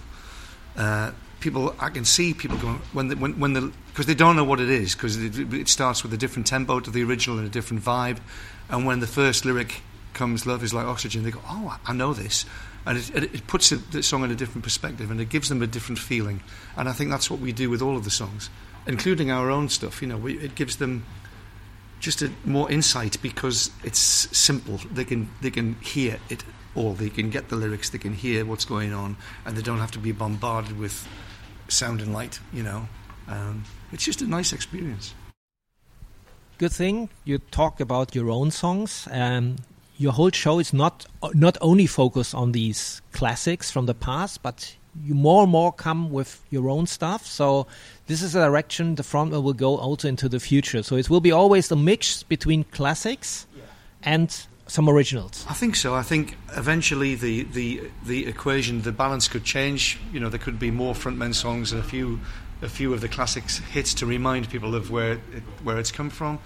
Uh, 0.78 1.12
people, 1.40 1.76
I 1.80 1.90
can 1.90 2.06
see 2.06 2.34
people 2.34 2.58
going 2.58 2.82
when 2.94 3.08
the, 3.10 3.16
when 3.16 3.40
when 3.40 3.54
the 3.54 3.72
because 3.88 4.06
they 4.06 4.16
don't 4.16 4.36
know 4.36 4.44
what 4.44 4.60
it 4.60 4.70
is 4.70 4.96
because 4.96 5.18
it, 5.18 5.54
it, 5.54 5.68
starts 5.68 6.04
with 6.04 6.14
a 6.14 6.18
different 6.18 6.48
tempo 6.48 6.80
to 6.80 6.92
the 6.92 7.04
original 7.04 7.38
and 7.38 7.48
a 7.48 7.50
different 7.50 7.84
vibe, 7.84 8.20
and 8.70 8.86
when 8.86 9.00
the 9.00 9.08
first 9.08 9.46
lyric 9.46 9.82
comes, 10.14 10.46
"Love 10.46 10.64
Is 10.64 10.74
Like 10.74 10.86
Oxygen," 10.86 11.24
they 11.24 11.32
go, 11.32 11.42
"Oh, 11.48 11.78
I 11.86 11.94
know 11.94 12.14
this." 12.14 12.46
And 12.88 13.00
it, 13.00 13.16
it 13.16 13.48
puts 13.48 13.72
the 13.72 14.04
song 14.04 14.24
in 14.24 14.30
a 14.30 14.36
different 14.36 14.64
perspective 14.64 15.10
and 15.10 15.20
it 15.20 15.30
gives 15.30 15.50
them 15.50 15.64
a 15.64 15.66
different 15.66 15.98
feeling. 15.98 16.42
And 16.78 16.88
I 16.88 16.92
think 16.92 17.10
that's 17.10 17.32
what 17.32 17.40
we 17.40 17.52
do 17.52 17.68
with 17.68 17.82
all 17.82 17.98
of 17.98 18.04
the 18.04 18.12
songs 18.12 18.52
including 18.88 19.32
our 19.32 19.50
own 19.50 19.70
stuff. 19.70 20.02
You 20.02 20.08
know, 20.08 20.18
we, 20.18 20.38
it 20.38 20.56
gives 20.56 20.78
them 20.78 21.06
just 22.00 22.22
a 22.22 22.32
more 22.44 22.72
insight 22.72 23.22
because 23.22 23.72
it's 23.84 24.00
simple. 24.00 24.80
They 24.92 25.06
can 25.06 25.30
they 25.42 25.52
can 25.52 25.76
hear 25.76 26.20
it 26.30 26.44
all. 26.76 26.94
They 26.94 27.10
can 27.10 27.30
get 27.30 27.50
the 27.50 27.56
lyrics. 27.56 27.90
They 27.90 27.98
can 27.98 28.14
hear 28.14 28.46
what's 28.46 28.66
going 28.66 28.94
on, 28.94 29.18
and 29.46 29.58
they 29.58 29.62
don't 29.62 29.80
have 29.80 29.92
to 29.92 30.00
be 30.00 30.12
bombarded 30.12 30.78
with 30.78 31.08
sound 31.68 32.02
and 32.02 32.14
light. 32.14 32.40
You 32.54 32.64
know, 32.64 32.88
um, 33.28 33.64
it's 33.92 34.04
just 34.04 34.22
a 34.22 34.28
nice 34.28 34.54
experience. 34.54 35.14
Good 36.58 36.72
thing 36.72 37.10
you 37.26 37.40
talk 37.40 37.80
about 37.82 38.16
your 38.16 38.30
own 38.30 38.52
songs. 38.52 39.08
Um, 39.12 39.58
your 39.98 40.14
whole 40.14 40.32
show 40.32 40.60
is 40.60 40.74
not 40.74 41.06
not 41.34 41.58
only 41.62 41.88
focused 41.88 42.36
on 42.36 42.52
these 42.52 43.02
classics 43.12 43.72
from 43.72 43.86
the 43.86 43.94
past, 43.94 44.42
but 44.44 44.76
you 45.04 45.14
more 45.14 45.44
and 45.44 45.52
more 45.52 45.72
come 45.72 46.12
with 46.12 46.42
your 46.50 46.70
own 46.70 46.88
stuff. 46.88 47.26
So 47.26 47.68
this 48.08 48.22
is 48.22 48.36
a 48.36 48.40
direction 48.40 48.96
the 48.96 49.04
frontman 49.04 49.44
will 49.44 49.54
go 49.54 49.78
also 49.78 50.08
into 50.08 50.30
the 50.30 50.40
future. 50.40 50.84
So 50.84 50.96
it 50.96 51.10
will 51.10 51.22
be 51.22 51.32
always 51.32 51.72
a 51.72 51.76
mix 51.76 52.24
between 52.24 52.64
classics 52.66 53.48
yeah. 53.56 53.64
and 54.04 54.48
some 54.68 54.90
originals. 54.90 55.46
I 55.50 55.54
think 55.54 55.76
so. 55.76 55.94
I 55.94 56.02
think 56.02 56.38
eventually 56.56 57.16
the, 57.16 57.44
the 57.44 57.82
the 58.06 58.26
equation, 58.26 58.82
the 58.82 58.92
balance 58.92 59.28
could 59.28 59.44
change. 59.44 60.00
You 60.12 60.20
know, 60.20 60.30
there 60.30 60.40
could 60.40 60.60
be 60.60 60.72
more 60.72 60.94
frontmen 60.94 61.36
songs 61.36 61.72
and 61.72 61.82
a 61.82 61.84
few 61.84 62.20
a 62.62 62.70
few 62.70 62.94
of 62.94 63.02
the 63.02 63.08
classics 63.08 63.60
hits 63.60 63.94
to 63.96 64.06
remind 64.06 64.50
people 64.50 64.76
of 64.76 64.90
where 64.90 65.14
it, 65.14 65.44
where 65.64 65.78
it's 65.78 65.92
come 65.92 66.10
from. 66.10 66.40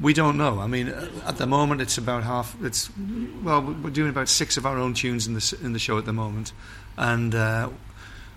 We 0.00 0.14
don't 0.14 0.38
know. 0.38 0.60
I 0.60 0.66
mean, 0.66 0.88
at 1.26 1.36
the 1.36 1.46
moment, 1.46 1.82
it's 1.82 1.98
about 1.98 2.24
half. 2.24 2.56
It's 2.62 2.90
well, 3.42 3.60
we're 3.60 3.90
doing 3.90 4.08
about 4.08 4.28
six 4.28 4.56
of 4.56 4.64
our 4.64 4.78
own 4.78 4.94
tunes 4.94 5.26
in 5.26 5.34
the 5.34 5.58
in 5.62 5.72
the 5.72 5.78
show 5.78 5.98
at 5.98 6.06
the 6.06 6.12
moment, 6.12 6.52
and 6.96 7.34
uh, 7.34 7.68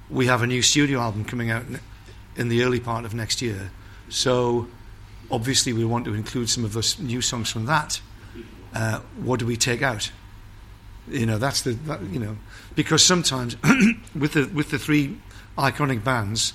we 0.10 0.28
have 0.28 0.42
a 0.42 0.48
new 0.48 0.62
studio 0.62 1.00
album 1.00 1.26
coming 1.26 1.50
out 1.50 1.64
in 2.36 2.50
the 2.50 2.64
early 2.64 2.80
part 2.80 3.06
of 3.06 3.14
next 3.14 3.42
year. 3.42 3.72
So 4.10 4.68
obviously 5.32 5.74
we 5.74 5.86
want 5.86 6.06
to 6.06 6.14
include 6.14 6.50
some 6.50 6.66
of 6.66 6.74
those 6.74 7.00
new 7.00 7.22
songs 7.22 7.50
from 7.50 7.66
that. 7.66 8.02
Uh, 8.74 9.00
what 9.18 9.40
do 9.40 9.46
we 9.46 9.56
take 9.56 9.82
out? 9.82 10.12
You 11.08 11.26
know, 11.26 11.38
that's 11.38 11.62
the 11.62 11.72
that, 11.72 12.02
you 12.04 12.20
know 12.20 12.38
because 12.76 13.04
sometimes 13.04 13.56
with 14.16 14.34
the 14.34 14.50
with 14.54 14.72
the 14.72 14.80
three 14.80 15.18
iconic 15.58 16.04
bands, 16.04 16.54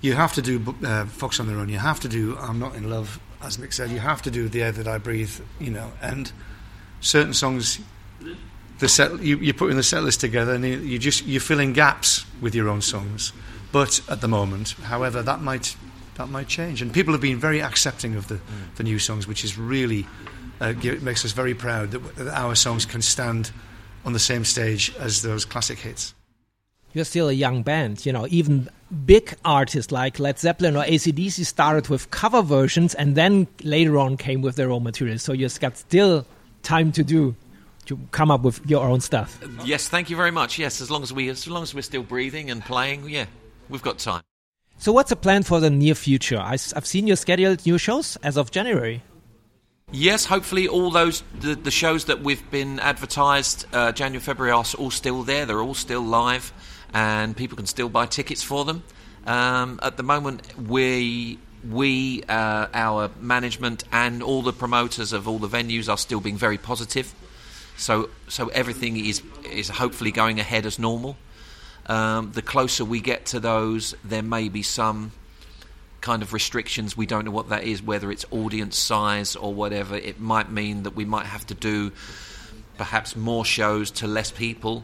you 0.00 0.14
have 0.14 0.32
to 0.34 0.42
do 0.42 0.74
uh, 0.84 1.06
Fox 1.06 1.40
on 1.40 1.46
the 1.46 1.54
Run. 1.54 1.68
You 1.68 1.78
have 1.78 2.00
to 2.00 2.08
do 2.08 2.36
I'm 2.38 2.58
not 2.58 2.74
in 2.74 2.90
love, 2.90 3.20
as 3.42 3.56
Mick 3.56 3.72
said. 3.72 3.90
You 3.90 4.00
have 4.00 4.22
to 4.22 4.30
do 4.30 4.48
the 4.48 4.62
air 4.62 4.72
that 4.72 4.88
I 4.88 4.98
breathe. 4.98 5.40
You 5.60 5.70
know, 5.70 5.92
and 6.00 6.32
certain 7.00 7.34
songs 7.34 7.80
the 8.84 8.88
set 8.88 9.22
you, 9.22 9.38
you're 9.38 9.54
putting 9.54 9.76
the 9.76 9.82
set 9.82 10.02
list 10.02 10.20
together 10.20 10.52
and 10.52 10.64
you, 10.64 10.78
you 10.78 10.98
just 10.98 11.24
you're 11.24 11.40
filling 11.40 11.72
gaps 11.72 12.26
with 12.40 12.54
your 12.54 12.68
own 12.68 12.82
songs. 12.82 13.32
But 13.72 14.00
at 14.08 14.20
the 14.20 14.28
moment, 14.28 14.72
however, 14.72 15.22
that 15.22 15.40
might 15.40 15.74
that 16.16 16.28
might 16.28 16.48
change, 16.48 16.82
and 16.82 16.92
people 16.92 17.12
have 17.12 17.22
been 17.22 17.38
very 17.38 17.60
accepting 17.60 18.14
of 18.14 18.28
the, 18.28 18.38
the 18.76 18.84
new 18.84 18.98
songs, 19.00 19.26
which 19.26 19.42
is 19.42 19.58
really 19.58 20.06
uh, 20.60 20.72
give, 20.72 21.02
makes 21.02 21.24
us 21.24 21.32
very 21.32 21.54
proud 21.54 21.90
that, 21.90 22.16
that 22.16 22.28
our 22.28 22.54
songs 22.54 22.86
can 22.86 23.02
stand 23.02 23.50
on 24.04 24.12
the 24.12 24.20
same 24.20 24.44
stage 24.44 24.94
as 25.00 25.22
those 25.22 25.44
classic 25.44 25.78
hits. 25.78 26.14
You're 26.92 27.04
still 27.04 27.28
a 27.28 27.32
young 27.32 27.64
band, 27.64 28.06
you 28.06 28.12
know. 28.12 28.28
Even 28.28 28.68
big 29.06 29.34
artists 29.44 29.90
like 29.90 30.20
Led 30.20 30.38
Zeppelin 30.38 30.76
or 30.76 30.84
ACDC 30.84 31.44
started 31.44 31.88
with 31.88 32.10
cover 32.10 32.42
versions, 32.42 32.94
and 32.94 33.16
then 33.16 33.48
later 33.62 33.98
on 33.98 34.16
came 34.16 34.42
with 34.42 34.56
their 34.56 34.70
own 34.70 34.84
material. 34.84 35.18
So 35.18 35.32
you've 35.32 35.58
got 35.58 35.78
still 35.78 36.26
time 36.62 36.92
to 36.92 37.02
do 37.02 37.34
to 37.86 37.98
come 38.10 38.30
up 38.30 38.42
with 38.42 38.64
your 38.68 38.86
own 38.86 39.00
stuff. 39.00 39.38
Yes, 39.64 39.88
thank 39.88 40.10
you 40.10 40.16
very 40.16 40.30
much. 40.30 40.58
Yes, 40.58 40.80
as 40.80 40.90
long 40.90 41.02
as 41.02 41.12
we 41.12 41.28
as 41.28 41.46
long 41.46 41.62
as 41.62 41.74
we're 41.74 41.82
still 41.82 42.02
breathing 42.02 42.50
and 42.50 42.64
playing, 42.64 43.08
yeah, 43.08 43.26
we've 43.68 43.82
got 43.82 43.98
time. 43.98 44.22
So, 44.78 44.92
what's 44.92 45.10
the 45.10 45.16
plan 45.16 45.42
for 45.42 45.60
the 45.60 45.70
near 45.70 45.94
future? 45.94 46.38
I, 46.38 46.56
have 46.74 46.86
seen 46.86 47.06
your 47.06 47.16
scheduled 47.16 47.64
new 47.64 47.78
shows 47.78 48.16
as 48.22 48.36
of 48.36 48.50
January. 48.50 49.02
Yes, 49.92 50.24
hopefully 50.24 50.66
all 50.66 50.90
those 50.90 51.22
the, 51.40 51.54
the 51.54 51.70
shows 51.70 52.06
that 52.06 52.20
we've 52.20 52.50
been 52.50 52.80
advertised 52.80 53.66
uh, 53.72 53.92
January, 53.92 54.20
February 54.20 54.52
are 54.52 54.64
all 54.78 54.90
still 54.90 55.22
there. 55.22 55.46
They're 55.46 55.62
all 55.62 55.74
still 55.74 56.02
live, 56.02 56.52
and 56.92 57.36
people 57.36 57.56
can 57.56 57.66
still 57.66 57.88
buy 57.88 58.06
tickets 58.06 58.42
for 58.42 58.64
them. 58.64 58.82
Um, 59.26 59.78
at 59.82 59.96
the 59.96 60.02
moment, 60.02 60.58
we 60.58 61.38
we, 61.70 62.22
uh, 62.24 62.66
our 62.74 63.10
management, 63.20 63.84
and 63.92 64.22
all 64.22 64.42
the 64.42 64.52
promoters 64.52 65.12
of 65.12 65.26
all 65.28 65.38
the 65.38 65.48
venues 65.48 65.88
are 65.88 65.96
still 65.96 66.20
being 66.20 66.36
very 66.36 66.58
positive. 66.58 67.14
So 67.76 68.10
so 68.28 68.48
everything 68.48 68.96
is 68.96 69.22
is 69.50 69.68
hopefully 69.68 70.12
going 70.12 70.40
ahead 70.40 70.66
as 70.66 70.78
normal. 70.78 71.16
Um, 71.86 72.32
the 72.32 72.42
closer 72.42 72.84
we 72.84 73.00
get 73.00 73.26
to 73.26 73.40
those, 73.40 73.94
there 74.04 74.22
may 74.22 74.48
be 74.48 74.62
some 74.62 75.12
kind 76.00 76.22
of 76.22 76.32
restrictions. 76.32 76.96
We 76.96 77.06
don't 77.06 77.24
know 77.24 77.30
what 77.30 77.50
that 77.50 77.64
is, 77.64 77.82
whether 77.82 78.10
it's 78.10 78.24
audience 78.30 78.78
size 78.78 79.36
or 79.36 79.52
whatever. 79.52 79.96
It 79.96 80.20
might 80.20 80.50
mean 80.50 80.84
that 80.84 80.94
we 80.94 81.04
might 81.04 81.26
have 81.26 81.46
to 81.46 81.54
do 81.54 81.92
perhaps 82.76 83.16
more 83.16 83.44
shows 83.44 83.90
to 83.92 84.06
less 84.06 84.30
people 84.30 84.82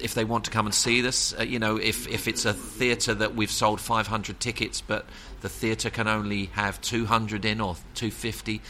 if 0.00 0.14
they 0.14 0.24
want 0.24 0.44
to 0.44 0.50
come 0.50 0.66
and 0.66 0.74
see 0.74 1.00
this. 1.00 1.34
Uh, 1.38 1.44
you 1.44 1.58
know, 1.58 1.76
if, 1.76 2.08
if 2.08 2.26
it's 2.26 2.44
a 2.44 2.52
theatre 2.52 3.14
that 3.14 3.34
we've 3.36 3.50
sold 3.50 3.80
500 3.80 4.40
tickets, 4.40 4.80
but 4.80 5.06
the 5.42 5.48
theatre 5.48 5.90
can 5.90 6.08
only 6.08 6.46
have 6.46 6.80
200 6.80 7.44
in 7.44 7.60
or 7.60 7.76
250, 7.94 8.60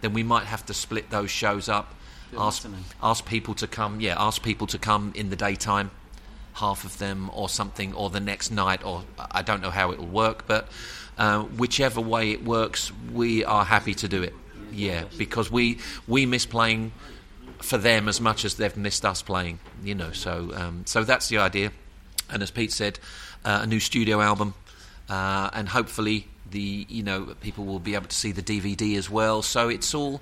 then 0.00 0.12
we 0.12 0.22
might 0.22 0.44
have 0.44 0.66
to 0.66 0.74
split 0.74 1.10
those 1.10 1.30
shows 1.30 1.68
up 1.68 1.94
ask 2.36 2.66
ask 3.02 3.24
people 3.26 3.54
to 3.54 3.66
come. 3.66 4.00
Yeah, 4.00 4.14
ask 4.18 4.42
people 4.42 4.66
to 4.68 4.78
come 4.78 5.12
in 5.14 5.30
the 5.30 5.36
daytime, 5.36 5.90
half 6.54 6.84
of 6.84 6.98
them 6.98 7.30
or 7.32 7.48
something, 7.48 7.94
or 7.94 8.10
the 8.10 8.20
next 8.20 8.50
night, 8.50 8.84
or 8.84 9.04
I 9.30 9.42
don't 9.42 9.62
know 9.62 9.70
how 9.70 9.92
it 9.92 9.98
will 9.98 10.06
work, 10.06 10.46
but 10.46 10.68
uh, 11.18 11.42
whichever 11.42 12.00
way 12.00 12.32
it 12.32 12.44
works, 12.44 12.92
we 13.12 13.44
are 13.44 13.64
happy 13.64 13.94
to 13.94 14.08
do 14.08 14.22
it. 14.22 14.34
Yeah, 14.72 15.04
because 15.18 15.50
we 15.50 15.78
we 16.06 16.26
miss 16.26 16.46
playing 16.46 16.92
for 17.58 17.76
them 17.76 18.08
as 18.08 18.20
much 18.20 18.44
as 18.44 18.54
they've 18.54 18.76
missed 18.76 19.04
us 19.04 19.22
playing. 19.22 19.58
You 19.82 19.94
know, 19.94 20.12
so 20.12 20.50
um, 20.54 20.82
so 20.86 21.04
that's 21.04 21.28
the 21.28 21.38
idea. 21.38 21.72
And 22.30 22.42
as 22.42 22.50
Pete 22.50 22.72
said, 22.72 22.98
uh, 23.44 23.60
a 23.62 23.66
new 23.66 23.80
studio 23.80 24.20
album, 24.20 24.54
uh, 25.08 25.50
and 25.52 25.68
hopefully 25.68 26.28
the 26.50 26.86
you 26.88 27.02
know 27.02 27.34
people 27.40 27.64
will 27.64 27.80
be 27.80 27.94
able 27.94 28.06
to 28.06 28.16
see 28.16 28.32
the 28.32 28.42
DVD 28.42 28.96
as 28.96 29.10
well. 29.10 29.42
So 29.42 29.68
it's 29.68 29.94
all 29.94 30.20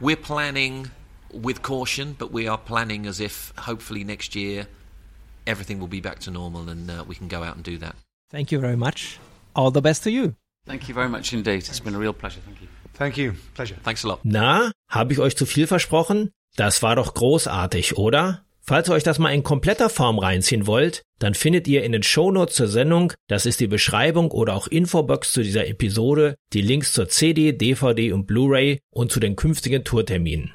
we're 0.00 0.16
planning 0.16 0.90
with 1.32 1.62
caution, 1.62 2.14
but 2.18 2.32
we 2.32 2.48
are 2.48 2.58
planning 2.58 3.06
as 3.06 3.20
if 3.20 3.52
hopefully 3.56 4.04
next 4.04 4.34
year 4.34 4.66
everything 5.46 5.78
will 5.80 5.88
be 5.88 6.00
back 6.00 6.18
to 6.20 6.30
normal 6.30 6.68
and 6.68 6.90
uh, 6.90 7.04
we 7.06 7.14
can 7.14 7.28
go 7.28 7.42
out 7.42 7.56
and 7.56 7.64
do 7.64 7.78
that. 7.78 7.94
Thank 8.30 8.52
you 8.52 8.60
very 8.60 8.76
much. 8.76 9.18
All 9.54 9.70
the 9.70 9.82
best 9.82 10.04
to 10.04 10.10
you. 10.10 10.34
Thank 10.66 10.88
you 10.88 10.94
very 10.94 11.08
much 11.08 11.32
indeed. 11.32 11.68
It's 11.68 11.80
been 11.80 11.94
a 11.94 11.98
real 11.98 12.12
pleasure. 12.12 12.40
Thank 12.44 12.60
you. 12.60 12.68
Thank 12.94 13.16
you. 13.16 13.34
Pleasure. 13.54 13.76
Thanks 13.82 14.04
a 14.04 14.08
lot. 14.08 14.20
Na, 14.22 14.70
habe 14.88 15.12
ich 15.12 15.18
euch 15.18 15.36
zu 15.36 15.46
viel 15.46 15.66
versprochen? 15.66 16.30
Das 16.56 16.82
war 16.82 16.96
doch 16.96 17.14
großartig, 17.14 17.96
oder? 17.96 18.44
Falls 18.60 18.88
ihr 18.88 18.94
euch 18.94 19.02
das 19.02 19.18
mal 19.18 19.30
in 19.30 19.42
kompletter 19.42 19.88
Form 19.88 20.18
reinziehen 20.18 20.66
wollt, 20.66 21.02
dann 21.18 21.34
findet 21.34 21.66
ihr 21.66 21.82
in 21.82 21.92
den 21.92 22.02
Shownotes 22.02 22.54
zur 22.54 22.68
Sendung, 22.68 23.12
das 23.26 23.46
ist 23.46 23.58
die 23.58 23.66
Beschreibung 23.66 24.30
oder 24.30 24.54
auch 24.54 24.68
Infobox 24.68 25.32
zu 25.32 25.42
dieser 25.42 25.66
Episode, 25.66 26.36
die 26.52 26.60
Links 26.60 26.92
zur 26.92 27.08
CD, 27.08 27.52
DVD 27.52 28.12
und 28.12 28.26
Blu-ray 28.26 28.78
und 28.90 29.10
zu 29.10 29.18
den 29.18 29.34
künftigen 29.34 29.82
Tourterminen. 29.82 30.54